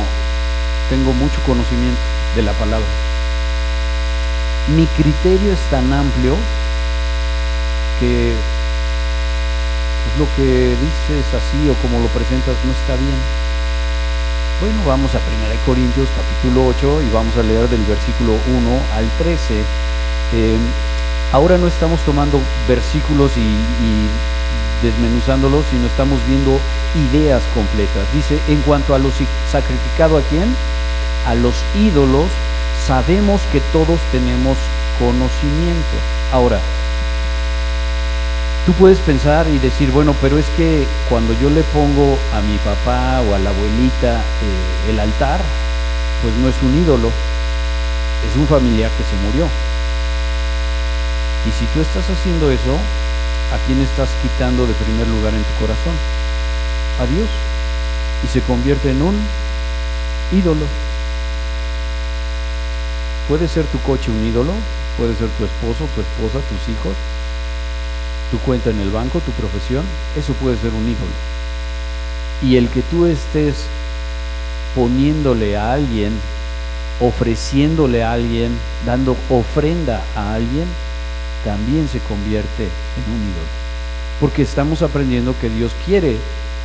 [0.89, 2.01] tengo mucho conocimiento
[2.35, 2.87] de la palabra.
[4.77, 6.37] Mi criterio es tan amplio
[7.99, 8.35] que
[10.05, 13.19] pues, lo que dices así o como lo presentas no está bien.
[14.61, 19.09] Bueno, vamos a 1 Corintios capítulo 8 y vamos a leer del versículo 1 al
[19.19, 19.63] 13.
[20.33, 20.59] Eh,
[21.33, 24.09] ahora no estamos tomando versículos y, y
[24.83, 26.59] desmenuzándolos, sino estamos viendo
[27.11, 28.07] ideas completas.
[28.13, 29.11] Dice, en cuanto a lo
[29.51, 30.55] sacrificado a quién?
[31.27, 32.29] A los ídolos,
[32.87, 34.57] sabemos que todos tenemos
[34.99, 35.97] conocimiento.
[36.33, 36.61] Ahora,
[38.67, 42.57] tú puedes pensar y decir, bueno, pero es que cuando yo le pongo a mi
[42.59, 45.41] papá o a la abuelita eh, el altar,
[46.23, 47.11] pues no es un ídolo,
[48.29, 49.49] es un familiar que se murió.
[51.47, 52.79] Y si tú estás haciendo eso,
[53.53, 55.95] ¿a quién estás quitando de primer lugar en tu corazón?
[57.01, 57.29] A Dios.
[58.25, 59.17] Y se convierte en un
[60.33, 60.67] ídolo.
[63.29, 64.53] Puede ser tu coche un ídolo,
[64.97, 66.95] puede ser tu esposo, tu esposa, tus hijos,
[68.31, 69.85] tu cuenta en el banco, tu profesión,
[70.17, 71.13] eso puede ser un ídolo.
[72.43, 73.55] Y el que tú estés
[74.75, 76.13] poniéndole a alguien,
[77.01, 80.67] ofreciéndole a alguien, dando ofrenda a alguien,
[81.45, 83.61] también se convierte en un ídolo.
[84.21, 86.17] Porque estamos aprendiendo que Dios quiere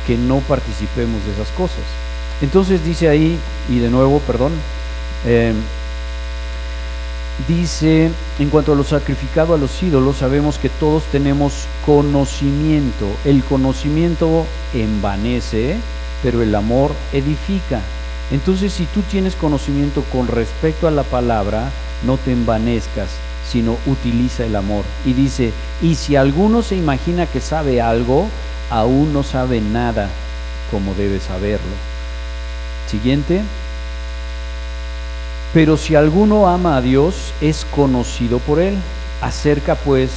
[0.06, 1.84] que no participemos de esas cosas.
[2.40, 4.52] Entonces dice ahí, y de nuevo, perdón,
[5.24, 5.54] eh,
[7.48, 13.06] dice, en cuanto a lo sacrificado a los ídolos, sabemos que todos tenemos conocimiento.
[13.24, 15.78] El conocimiento envanece,
[16.22, 17.80] pero el amor edifica.
[18.30, 21.70] Entonces, si tú tienes conocimiento con respecto a la palabra,
[22.04, 23.08] no te envanezcas,
[23.50, 24.84] sino utiliza el amor.
[25.04, 28.28] Y dice, y si alguno se imagina que sabe algo,
[28.70, 30.08] aún no sabe nada
[30.70, 31.74] como debe saberlo.
[32.90, 33.42] Siguiente.
[35.54, 38.76] Pero si alguno ama a Dios, es conocido por él.
[39.22, 40.10] Acerca pues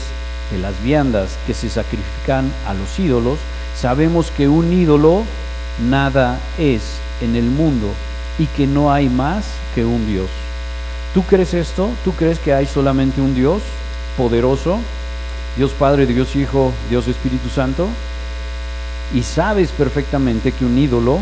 [0.51, 3.39] de las viandas que se sacrifican a los ídolos,
[3.79, 5.23] sabemos que un ídolo
[5.87, 6.81] nada es
[7.21, 7.87] en el mundo
[8.37, 10.29] y que no hay más que un Dios.
[11.13, 11.89] ¿Tú crees esto?
[12.03, 13.61] ¿Tú crees que hay solamente un Dios
[14.15, 14.79] poderoso?
[15.57, 17.87] Dios Padre, Dios Hijo, Dios Espíritu Santo.
[19.13, 21.19] Y sabes perfectamente que un ídolo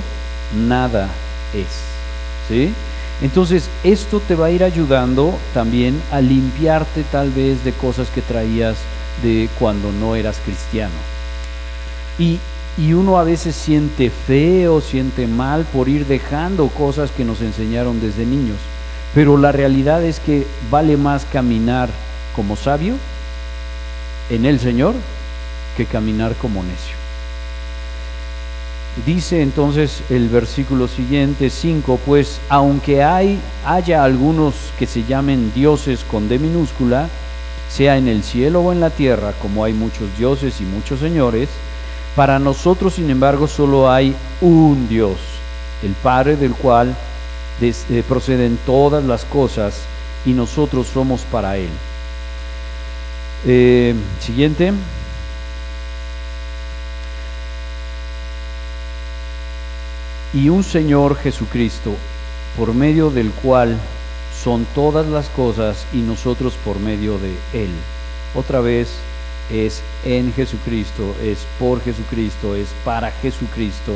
[0.55, 1.09] nada
[1.53, 1.67] es.
[2.49, 2.73] ¿Sí?
[3.21, 8.21] Entonces, esto te va a ir ayudando también a limpiarte tal vez de cosas que
[8.21, 8.75] traías
[9.23, 10.93] de cuando no eras cristiano.
[12.19, 12.39] Y,
[12.77, 17.99] y uno a veces siente feo, siente mal por ir dejando cosas que nos enseñaron
[18.01, 18.57] desde niños.
[19.13, 21.89] Pero la realidad es que vale más caminar
[22.35, 22.95] como sabio
[24.29, 24.93] en el Señor
[25.75, 26.95] que caminar como necio.
[29.05, 36.03] Dice entonces el versículo siguiente 5, pues aunque hay haya algunos que se llamen dioses
[36.03, 37.07] con D minúscula,
[37.69, 41.47] sea en el cielo o en la tierra, como hay muchos dioses y muchos señores,
[42.15, 45.17] para nosotros sin embargo solo hay un Dios,
[45.83, 46.95] el Padre del cual
[47.61, 49.79] eh, proceden todas las cosas
[50.25, 51.69] y nosotros somos para Él.
[53.45, 54.73] Eh, siguiente.
[60.33, 61.95] Y un Señor Jesucristo,
[62.57, 63.77] por medio del cual
[64.43, 67.71] son todas las cosas y nosotros por medio de Él.
[68.35, 68.89] Otra vez
[69.49, 73.93] es en Jesucristo, es por Jesucristo, es para Jesucristo.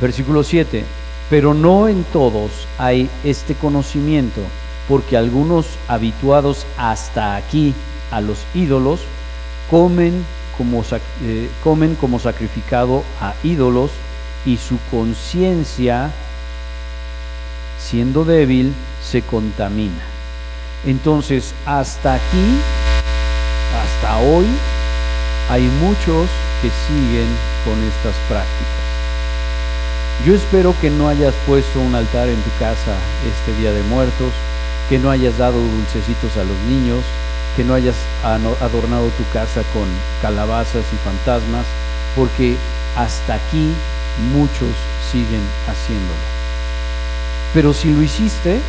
[0.00, 0.84] Versículo 7
[1.30, 4.40] pero no en todos hay este conocimiento,
[4.88, 7.74] porque algunos habituados hasta aquí
[8.10, 9.00] a los ídolos
[9.70, 10.24] comen
[10.56, 10.82] como,
[11.22, 13.90] eh, comen como sacrificado a ídolos
[14.46, 16.10] y su conciencia,
[17.78, 18.72] siendo débil,
[19.02, 20.02] se contamina.
[20.86, 22.58] Entonces, hasta aquí,
[23.82, 24.46] hasta hoy,
[25.50, 26.28] hay muchos
[26.62, 27.28] que siguen
[27.64, 28.77] con estas prácticas.
[30.26, 34.32] Yo espero que no hayas puesto un altar en tu casa este Día de Muertos,
[34.88, 37.04] que no hayas dado dulcecitos a los niños,
[37.56, 37.94] que no hayas
[38.24, 39.86] adornado tu casa con
[40.20, 41.66] calabazas y fantasmas,
[42.16, 42.56] porque
[42.96, 43.72] hasta aquí
[44.32, 44.70] muchos
[45.12, 46.18] siguen haciéndolo.
[47.54, 48.60] Pero si lo hiciste,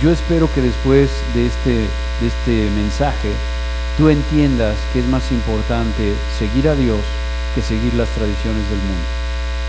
[0.00, 1.88] yo espero que después de este,
[2.20, 3.32] de este mensaje
[3.96, 7.00] tú entiendas que es más importante seguir a Dios
[7.58, 9.02] que seguir las tradiciones del mundo.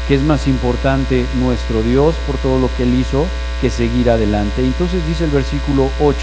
[0.07, 3.25] Que es más importante nuestro Dios por todo lo que Él hizo
[3.61, 4.63] que seguir adelante.
[4.63, 6.15] Entonces dice el versículo 8,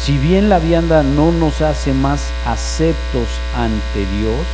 [0.00, 4.46] si bien la vianda no nos hace más aceptos ante Dios,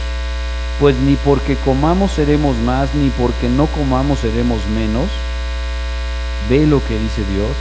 [0.80, 5.08] pues ni porque comamos seremos más, ni porque no comamos seremos menos.
[6.48, 7.52] Ve lo que dice Dios.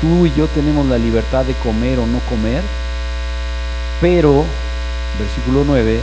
[0.00, 2.62] tú y yo tenemos la libertad de comer o no comer,
[4.00, 4.46] pero,
[5.18, 6.00] versículo 9,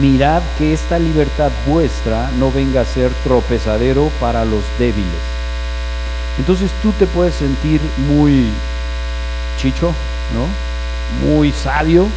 [0.00, 5.22] mirad que esta libertad vuestra no venga a ser tropezadero para los débiles.
[6.38, 8.50] Entonces tú te puedes sentir muy
[9.58, 9.94] chicho,
[10.34, 11.28] ¿no?
[11.28, 12.08] Muy sabio,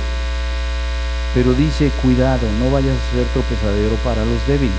[1.34, 4.76] pero dice, cuidado, no vayas a ser tropezadero para los débiles.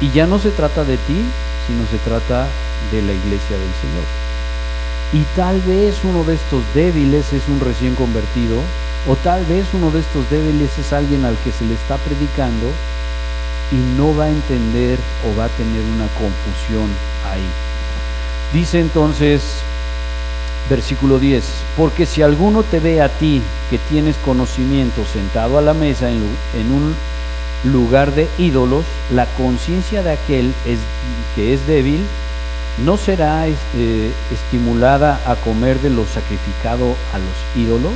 [0.00, 1.24] Y ya no se trata de ti,
[1.66, 2.46] sino se trata
[2.92, 4.04] de la iglesia del Señor.
[5.12, 8.60] Y tal vez uno de estos débiles es un recién convertido,
[9.08, 12.66] o tal vez uno de estos débiles es alguien al que se le está predicando
[13.70, 16.88] y no va a entender o va a tener una confusión
[17.30, 17.46] ahí.
[18.52, 19.42] Dice entonces,
[20.68, 21.44] versículo 10,
[21.76, 26.22] porque si alguno te ve a ti que tienes conocimiento sentado a la mesa en,
[26.72, 26.94] un
[27.64, 30.52] lugar de ídolos, la conciencia de aquel
[31.34, 32.04] que es débil
[32.84, 37.94] no será eh, estimulada a comer de lo sacrificado a los ídolos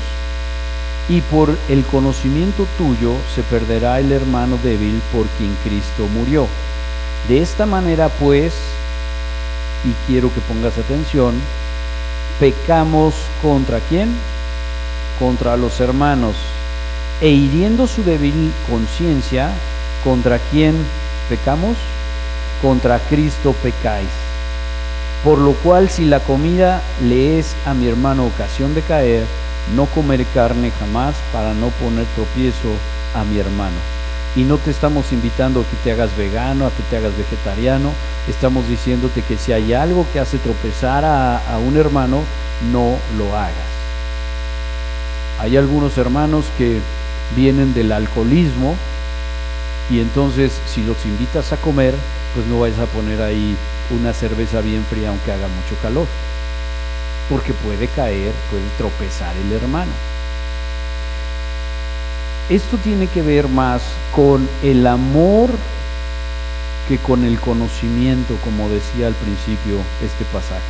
[1.11, 6.47] y por el conocimiento tuyo se perderá el hermano débil por quien Cristo murió.
[7.29, 8.55] De esta manera pues,
[9.85, 11.35] y quiero que pongas atención,
[12.39, 14.15] pecamos contra quién?
[15.19, 16.37] Contra los hermanos.
[17.21, 19.51] E hiriendo su débil conciencia,
[20.05, 20.77] ¿contra quién
[21.29, 21.77] pecamos?
[22.63, 24.09] Contra Cristo pecáis.
[25.25, 29.27] Por lo cual si la comida le es a mi hermano ocasión de caer,
[29.75, 32.69] no comer carne jamás para no poner tropiezo
[33.15, 33.77] a mi hermano.
[34.37, 37.91] Y no te estamos invitando a que te hagas vegano, a que te hagas vegetariano,
[38.29, 42.23] estamos diciéndote que si hay algo que hace tropezar a, un hermano,
[42.73, 43.71] no lo hagas.
[45.41, 46.81] Hay algunos hermanos que
[47.35, 48.77] vienen del alcoholismo
[49.91, 51.95] y entonces si los invitas a comer,
[52.35, 53.57] pues no vayas a poner ahí
[53.91, 56.07] una cerveza bien fría aunque haga mucho calor
[57.31, 59.93] porque puede caer, puede tropezar el hermano.
[62.51, 63.81] Esto tiene que ver más
[64.15, 65.51] con el amor
[66.89, 70.61] que con el conocimiento, como decía al principio este pasaje.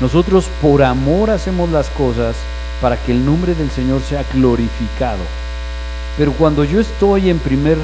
[0.00, 2.34] Nosotros por amor hacemos las cosas
[2.80, 5.22] para que el nombre del Señor sea glorificado.
[6.16, 7.78] Pero cuando yo estoy en primer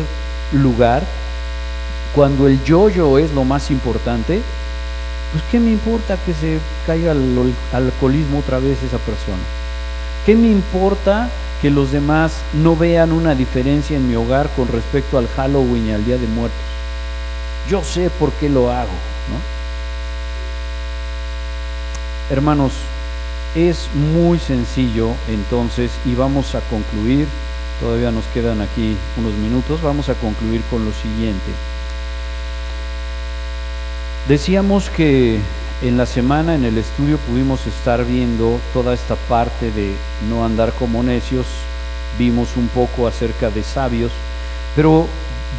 [0.53, 1.05] lugar,
[2.13, 4.43] cuando el yo-yo es lo más importante,
[5.35, 9.43] pues ¿qué me importa que se caiga al alcoholismo otra vez esa persona?
[10.25, 11.29] ¿Qué me importa
[11.61, 15.91] que los demás no vean una diferencia en mi hogar con respecto al Halloween y
[15.91, 16.61] al Día de Muertos?
[17.69, 18.93] Yo sé por qué lo hago,
[19.29, 19.41] ¿no?
[22.33, 22.75] Hermanos,
[23.57, 27.27] es muy sencillo entonces y vamos a concluir,
[27.81, 31.51] todavía nos quedan aquí unos minutos, vamos a concluir con lo siguiente.
[34.29, 35.39] Decíamos que
[35.83, 39.95] en la semana en el estudio pudimos estar viendo toda esta parte de
[40.31, 41.45] no andar como necios,
[42.19, 44.13] vimos un poco acerca de sabios,
[44.75, 45.07] pero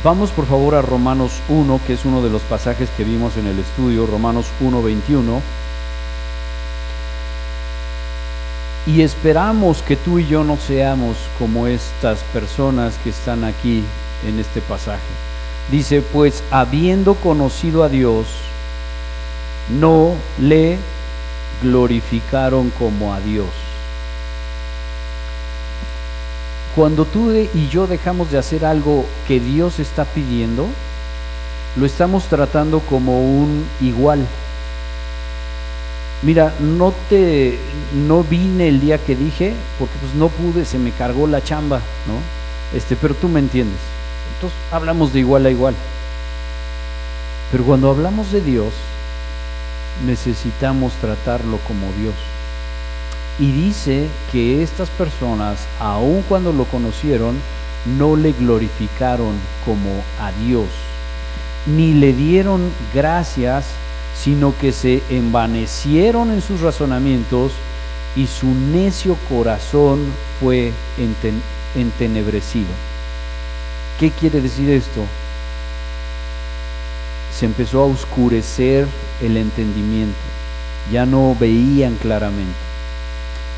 [0.03, 3.45] vamos por favor a Romanos 1, que es uno de los pasajes que vimos en
[3.45, 5.41] el estudio, Romanos 1, 21.
[8.87, 13.83] Y esperamos que tú y yo no seamos como estas personas que están aquí
[14.27, 15.01] en este pasaje.
[15.69, 18.25] Dice, pues habiendo conocido a Dios,
[19.69, 20.77] no le
[21.61, 23.49] glorificaron como a Dios.
[26.75, 30.67] Cuando tú y yo dejamos de hacer algo que Dios está pidiendo,
[31.77, 34.25] lo estamos tratando como un igual.
[36.21, 37.59] Mira, no te
[37.93, 41.79] no vine el día que dije porque pues no pude, se me cargó la chamba,
[42.07, 42.77] ¿no?
[42.77, 43.79] Este, pero tú me entiendes.
[44.35, 45.75] Entonces hablamos de igual a igual.
[47.51, 48.73] Pero cuando hablamos de Dios,
[50.03, 52.15] necesitamos tratarlo como Dios.
[53.37, 57.37] Y dice que estas personas, aun cuando lo conocieron,
[57.97, 60.67] no le glorificaron como a Dios,
[61.65, 63.65] ni le dieron gracias,
[64.17, 67.51] sino que se envanecieron en sus razonamientos
[68.15, 69.99] y su necio corazón
[70.39, 70.71] fue
[71.75, 72.69] entenebrecido.
[73.99, 75.05] ¿Qué quiere decir esto?
[77.37, 78.87] Se empezó a oscurecer
[79.21, 80.17] el entendimiento,
[80.91, 82.55] ya no veían claramente.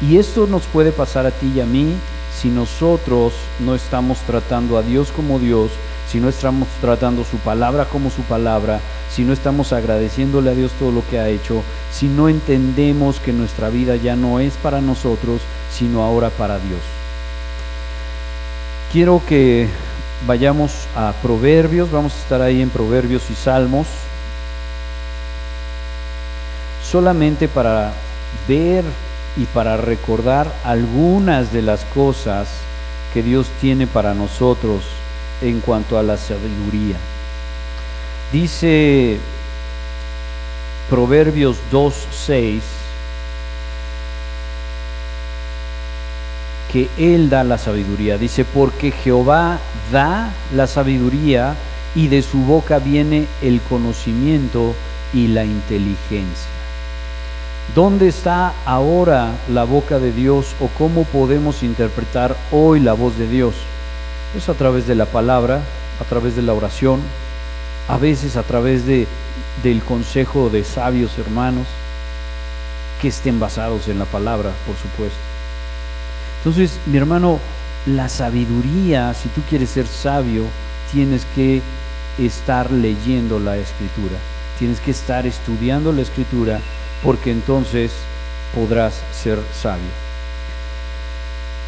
[0.02, 1.94] Y esto nos puede pasar a ti y a mí
[2.36, 5.72] si nosotros no estamos tratando a Dios como Dios
[6.10, 8.80] si no estamos tratando su palabra como su palabra,
[9.12, 13.34] si no estamos agradeciéndole a Dios todo lo que ha hecho, si no entendemos que
[13.34, 16.80] nuestra vida ya no es para nosotros, sino ahora para Dios.
[18.92, 19.68] Quiero que
[20.26, 23.88] vayamos a Proverbios, vamos a estar ahí en Proverbios y Salmos,
[26.84, 27.94] solamente para
[28.48, 28.84] ver
[29.36, 32.48] y para recordar algunas de las cosas
[33.14, 34.84] que Dios tiene para nosotros
[35.42, 36.98] en cuanto a la sabiduría.
[38.32, 39.20] Dice
[40.90, 42.77] Proverbios 2.6
[46.72, 48.18] que Él da la sabiduría.
[48.18, 49.60] Dice, porque Jehová
[49.92, 51.56] da la sabiduría
[51.96, 54.76] y de su boca viene el conocimiento
[55.14, 56.58] y la inteligencia.
[57.76, 63.28] ¿Dónde está ahora la boca de Dios o cómo podemos interpretar hoy la voz de
[63.28, 63.56] Dios?
[64.36, 65.62] Es a través de la palabra,
[66.00, 67.02] a través de la oración,
[67.88, 69.08] a veces a través de,
[69.64, 71.68] del consejo de sabios hermanos
[73.02, 75.27] que estén basados en la palabra, por supuesto.
[76.48, 77.42] Entonces, mi hermano,
[77.88, 80.46] la sabiduría, si tú quieres ser sabio,
[80.94, 81.62] tienes que
[82.18, 84.16] estar leyendo la escritura,
[84.58, 86.62] tienes que estar estudiando la escritura,
[87.04, 87.92] porque entonces
[88.56, 89.90] podrás ser sabio.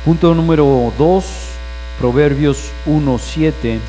[0.05, 1.25] Punto número 2,
[1.99, 3.79] Proverbios 1.7.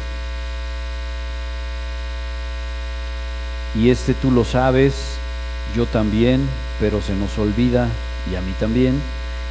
[3.76, 4.94] Y este tú lo sabes,
[5.76, 6.48] yo también,
[6.80, 7.86] pero se nos olvida,
[8.28, 9.00] y a mí también.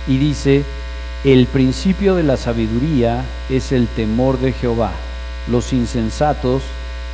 [0.06, 0.66] Y dice,
[1.26, 4.94] el principio de la sabiduría es el temor de Jehová.
[5.50, 6.64] Los insensatos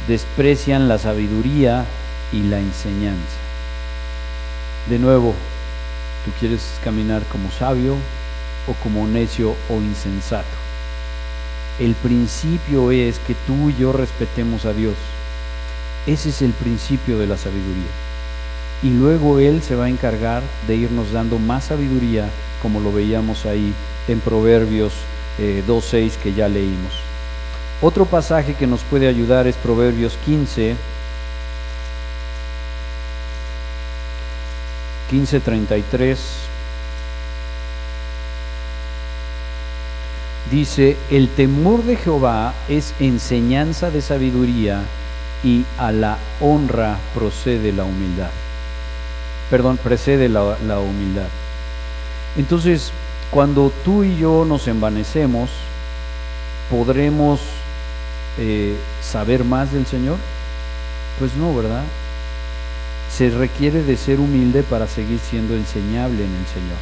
[0.08, 1.86] desprecian la sabiduría
[2.32, 3.38] y la enseñanza.
[4.88, 5.34] De nuevo,
[6.24, 7.96] ¿tú quieres caminar como sabio
[8.68, 10.46] o como necio o insensato?
[11.80, 14.94] El principio es que tú y yo respetemos a Dios.
[16.06, 17.90] Ese es el principio de la sabiduría.
[18.84, 22.30] Y luego Él se va a encargar de irnos dando más sabiduría,
[22.62, 23.74] como lo veíamos ahí
[24.08, 24.94] en Proverbios
[25.40, 26.94] 2.6 eh, que ya leímos.
[27.82, 30.76] Otro pasaje que nos puede ayudar es Proverbios 15,
[35.12, 36.18] 15.33.
[40.50, 44.84] Dice, el temor de Jehová es enseñanza de sabiduría
[45.44, 48.30] y a la honra procede la humildad.
[49.50, 51.28] Perdón, precede la, la humildad.
[52.38, 52.92] Entonces,
[53.32, 55.50] cuando tú y yo nos envanecemos,
[56.70, 57.42] ¿podremos
[58.38, 60.18] eh, saber más del Señor?
[61.20, 61.84] Pues no, ¿verdad?
[63.12, 66.78] Se requiere de ser humilde para seguir siendo enseñable en el Señor.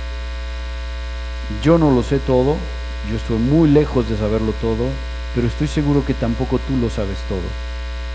[1.61, 2.57] Yo no lo sé todo,
[3.09, 4.87] yo estoy muy lejos de saberlo todo,
[5.35, 7.41] pero estoy seguro que tampoco tú lo sabes todo.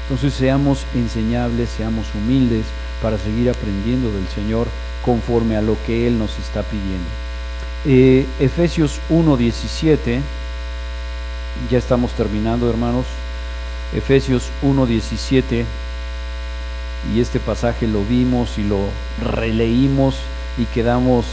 [0.04, 2.64] Entonces seamos enseñables, seamos humildes
[3.02, 4.66] para seguir aprendiendo del Señor
[5.04, 7.27] conforme a lo que Él nos está pidiendo.
[7.90, 10.20] Efesios 1.17,
[11.70, 13.06] ya estamos terminando hermanos,
[13.94, 15.64] Efesios 1.17,
[17.14, 18.78] y este pasaje lo vimos y lo
[19.24, 20.16] releímos
[20.58, 21.24] y quedamos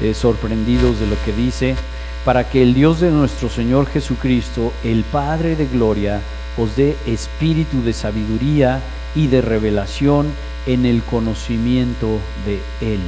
[0.00, 1.76] eh, sorprendidos de lo que dice,
[2.24, 6.22] para que el Dios de nuestro Señor Jesucristo, el Padre de Gloria,
[6.58, 8.82] os dé espíritu de sabiduría
[9.14, 10.32] y de revelación
[10.66, 13.00] en el conocimiento de Él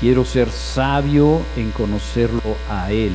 [0.00, 3.12] Quiero ser sabio en conocerlo a Él.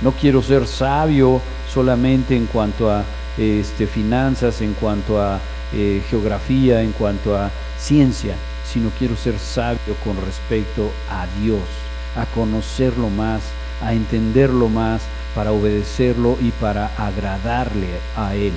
[0.00, 1.40] No quiero ser sabio
[1.72, 3.04] solamente en cuanto a
[3.38, 5.38] este, finanzas, en cuanto a
[5.72, 8.34] eh, geografía, en cuanto a ciencia,
[8.70, 11.62] sino quiero ser sabio con respecto a Dios,
[12.16, 13.42] a conocerlo más,
[13.80, 15.02] a entenderlo más,
[15.34, 18.52] para obedecerlo y para agradarle a Él.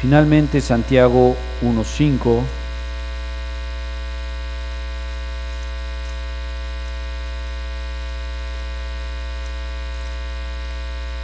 [0.00, 2.40] Finalmente, Santiago 1.5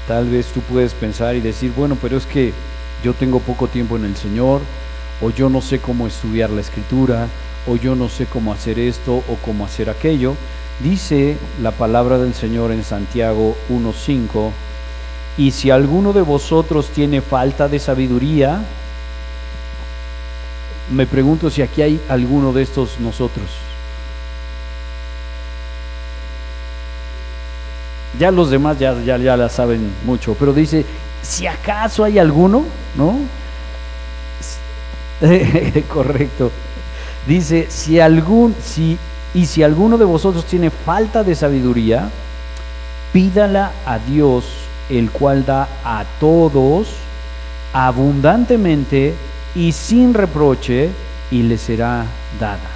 [0.09, 2.55] Tal vez tú puedes pensar y decir, bueno, pero es que
[3.05, 4.63] yo tengo poco tiempo en el Señor,
[5.21, 7.29] o yo no sé cómo estudiar la escritura,
[7.67, 10.35] o yo no sé cómo hacer esto o cómo hacer aquello.
[10.81, 14.51] Dice la palabra del Señor en Santiago 1.5,
[15.37, 18.65] y si alguno de vosotros tiene falta de sabiduría,
[20.91, 23.45] me pregunto si aquí hay alguno de estos nosotros.
[28.19, 30.85] Ya los demás ya, ya, ya la saben mucho, pero dice,
[31.23, 32.65] si acaso hay alguno,
[32.97, 33.19] ¿no?
[35.93, 36.51] Correcto.
[37.27, 38.99] Dice, si algún, si,
[39.35, 42.09] y si alguno de vosotros tiene falta de sabiduría,
[43.13, 44.45] pídala a Dios,
[44.89, 46.89] el cual da a todos
[47.73, 49.15] abundantemente
[49.55, 50.91] y sin reproche
[51.31, 52.07] y le será
[52.41, 52.71] dada.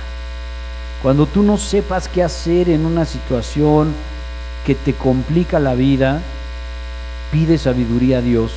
[1.03, 3.93] Cuando tú no sepas qué hacer en una situación
[4.65, 6.21] que te complica la vida,
[7.31, 8.53] pide sabiduría a Dios,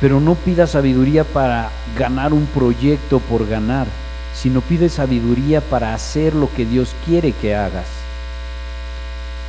[0.00, 3.86] pero no pida sabiduría para ganar un proyecto por ganar,
[4.34, 7.86] sino pide sabiduría para hacer lo que Dios quiere que hagas.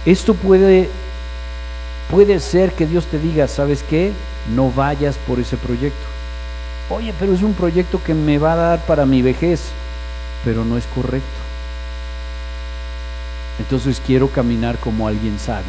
[0.05, 0.89] Esto puede
[2.09, 4.13] puede ser que Dios te diga, ¿sabes qué?
[4.55, 6.05] No vayas por ese proyecto.
[6.89, 9.61] Oye, pero es un proyecto que me va a dar para mi vejez,
[10.45, 11.47] pero no es correcto.
[13.60, 15.66] Entonces quiero caminar como alguien sabio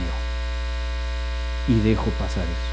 [1.67, 2.69] y dejo pasar eso.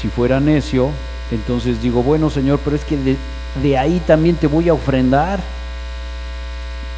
[0.00, 0.90] Si fuera necio,
[1.30, 3.16] entonces digo, bueno Señor, pero es que de,
[3.62, 5.40] de ahí también te voy a ofrendar.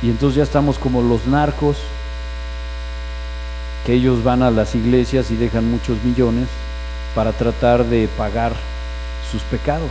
[0.02, 1.78] Y entonces ya estamos como los narcos,
[3.84, 6.46] que ellos van a las iglesias y dejan muchos millones
[7.14, 8.52] para tratar de pagar
[9.30, 9.90] sus pecados.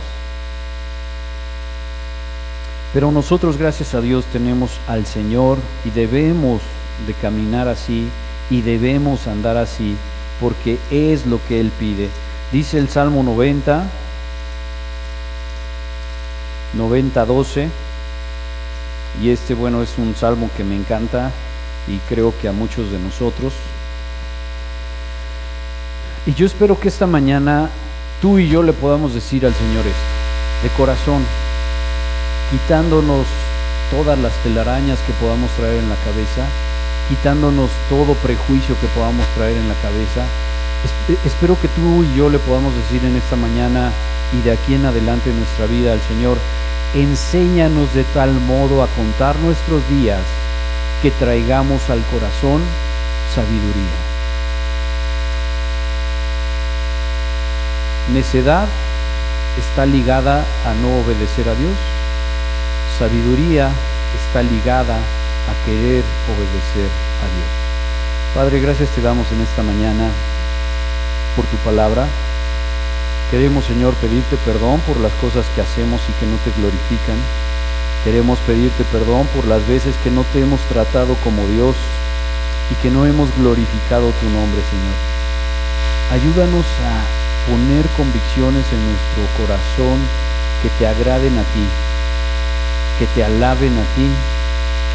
[2.92, 6.62] Pero nosotros, gracias a Dios, tenemos al Señor y debemos
[7.06, 8.08] de caminar así
[8.50, 9.96] y debemos andar así
[10.40, 12.08] porque es lo que Él pide.
[12.50, 13.84] Dice el Salmo 90,
[16.74, 17.68] 90, 12,
[19.22, 21.30] y este, bueno, es un salmo que me encanta
[21.86, 23.52] y creo que a muchos de nosotros.
[26.26, 27.70] Y yo espero que esta mañana
[28.20, 31.22] tú y yo le podamos decir al Señor esto, de corazón,
[32.50, 33.26] quitándonos
[33.90, 36.46] todas las telarañas que podamos traer en la cabeza,
[37.08, 40.24] quitándonos todo prejuicio que podamos traer en la cabeza.
[41.24, 43.92] espero que tú y yo le podamos decir en esta mañana
[44.32, 46.38] y de aquí en adelante en nuestra vida al Señor,
[46.94, 50.20] enséñanos de tal modo a contar nuestros días
[51.02, 52.62] que traigamos al corazón
[53.34, 53.98] sabiduría.
[58.12, 58.68] Necedad
[59.58, 61.76] está ligada a no obedecer a Dios
[62.98, 63.70] sabiduría
[64.26, 66.90] está ligada a querer obedecer
[67.22, 67.50] a Dios.
[68.34, 70.10] Padre, gracias te damos en esta mañana
[71.36, 72.08] por tu palabra.
[73.30, 77.16] Queremos, Señor, pedirte perdón por las cosas que hacemos y que no te glorifican.
[78.02, 81.76] Queremos pedirte perdón por las veces que no te hemos tratado como Dios
[82.70, 84.98] y que no hemos glorificado tu nombre, Señor.
[86.10, 90.00] Ayúdanos a poner convicciones en nuestro corazón
[90.62, 91.66] que te agraden a ti,
[92.98, 94.10] que te alaben a ti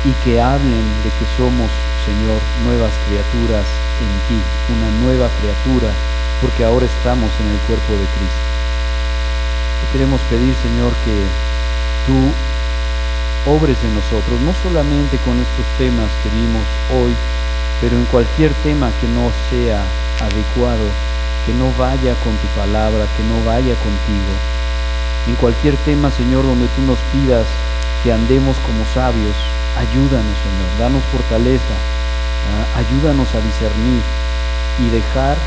[0.03, 1.71] y que hablen de que somos,
[2.03, 3.65] Señor, nuevas criaturas
[4.03, 4.39] en ti,
[4.75, 5.87] una nueva criatura,
[6.41, 8.43] porque ahora estamos en el cuerpo de Cristo.
[9.79, 11.15] Te queremos pedir, Señor, que
[12.05, 12.19] tú
[13.49, 16.63] obres en nosotros, no solamente con estos temas que vimos
[16.99, 17.15] hoy,
[17.79, 19.79] pero en cualquier tema que no sea
[20.19, 20.87] adecuado,
[21.45, 24.33] que no vaya con tu palabra, que no vaya contigo.
[25.27, 27.45] En cualquier tema, Señor, donde tú nos pidas
[28.03, 29.35] que andemos como sabios.
[29.77, 31.75] Ayúdanos, Señor, danos fortaleza,
[32.53, 32.77] ¿ah?
[32.77, 34.03] ayúdanos a discernir
[34.79, 35.37] y dejar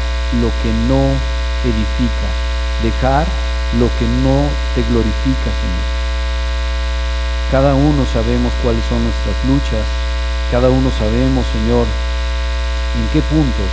[0.41, 1.05] lo que no
[1.63, 2.29] edifica,
[2.83, 3.27] dejar
[3.79, 4.43] lo que no
[4.75, 5.87] te glorifica, Señor.
[7.53, 9.87] Cada uno sabemos cuáles son nuestras luchas,
[10.51, 11.87] cada uno sabemos, Señor,
[12.99, 13.71] en qué puntos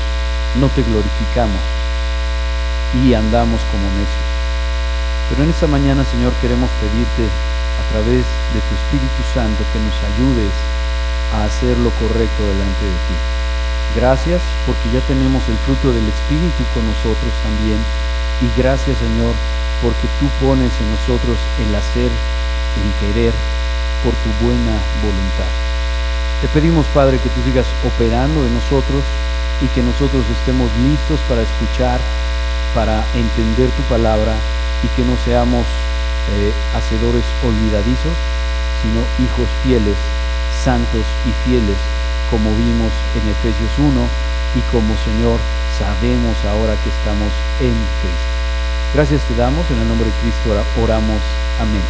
[0.59, 1.61] no te glorificamos
[3.01, 4.29] y andamos como necios.
[5.29, 7.27] Pero en esta mañana, Señor, queremos pedirte
[7.94, 10.50] través de tu Espíritu Santo que nos ayudes
[11.38, 13.18] a hacer lo correcto delante de ti.
[13.94, 17.78] Gracias porque ya tenemos el fruto del Espíritu con nosotros también.
[18.41, 19.38] Y gracias Señor
[19.86, 23.34] porque tú pones en nosotros el hacer, el querer
[24.02, 24.74] por tu buena
[25.06, 25.52] voluntad.
[26.41, 29.06] Te pedimos Padre que tú sigas operando en nosotros
[29.62, 32.02] y que nosotros estemos listos para escuchar,
[32.74, 34.34] para entender tu palabra
[34.82, 35.70] y que no seamos
[36.32, 38.15] eh, hacedores olvidadizos,
[38.82, 39.97] sino hijos fieles,
[40.63, 41.78] santos y fieles,
[42.30, 44.07] como vimos en Efesios 1
[44.55, 45.39] y como Señor
[45.78, 48.34] sabemos ahora que estamos en Cristo.
[48.93, 51.21] Gracias te damos, en el nombre de Cristo oramos.
[51.59, 51.82] Amén.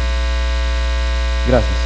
[1.46, 1.83] Gracias.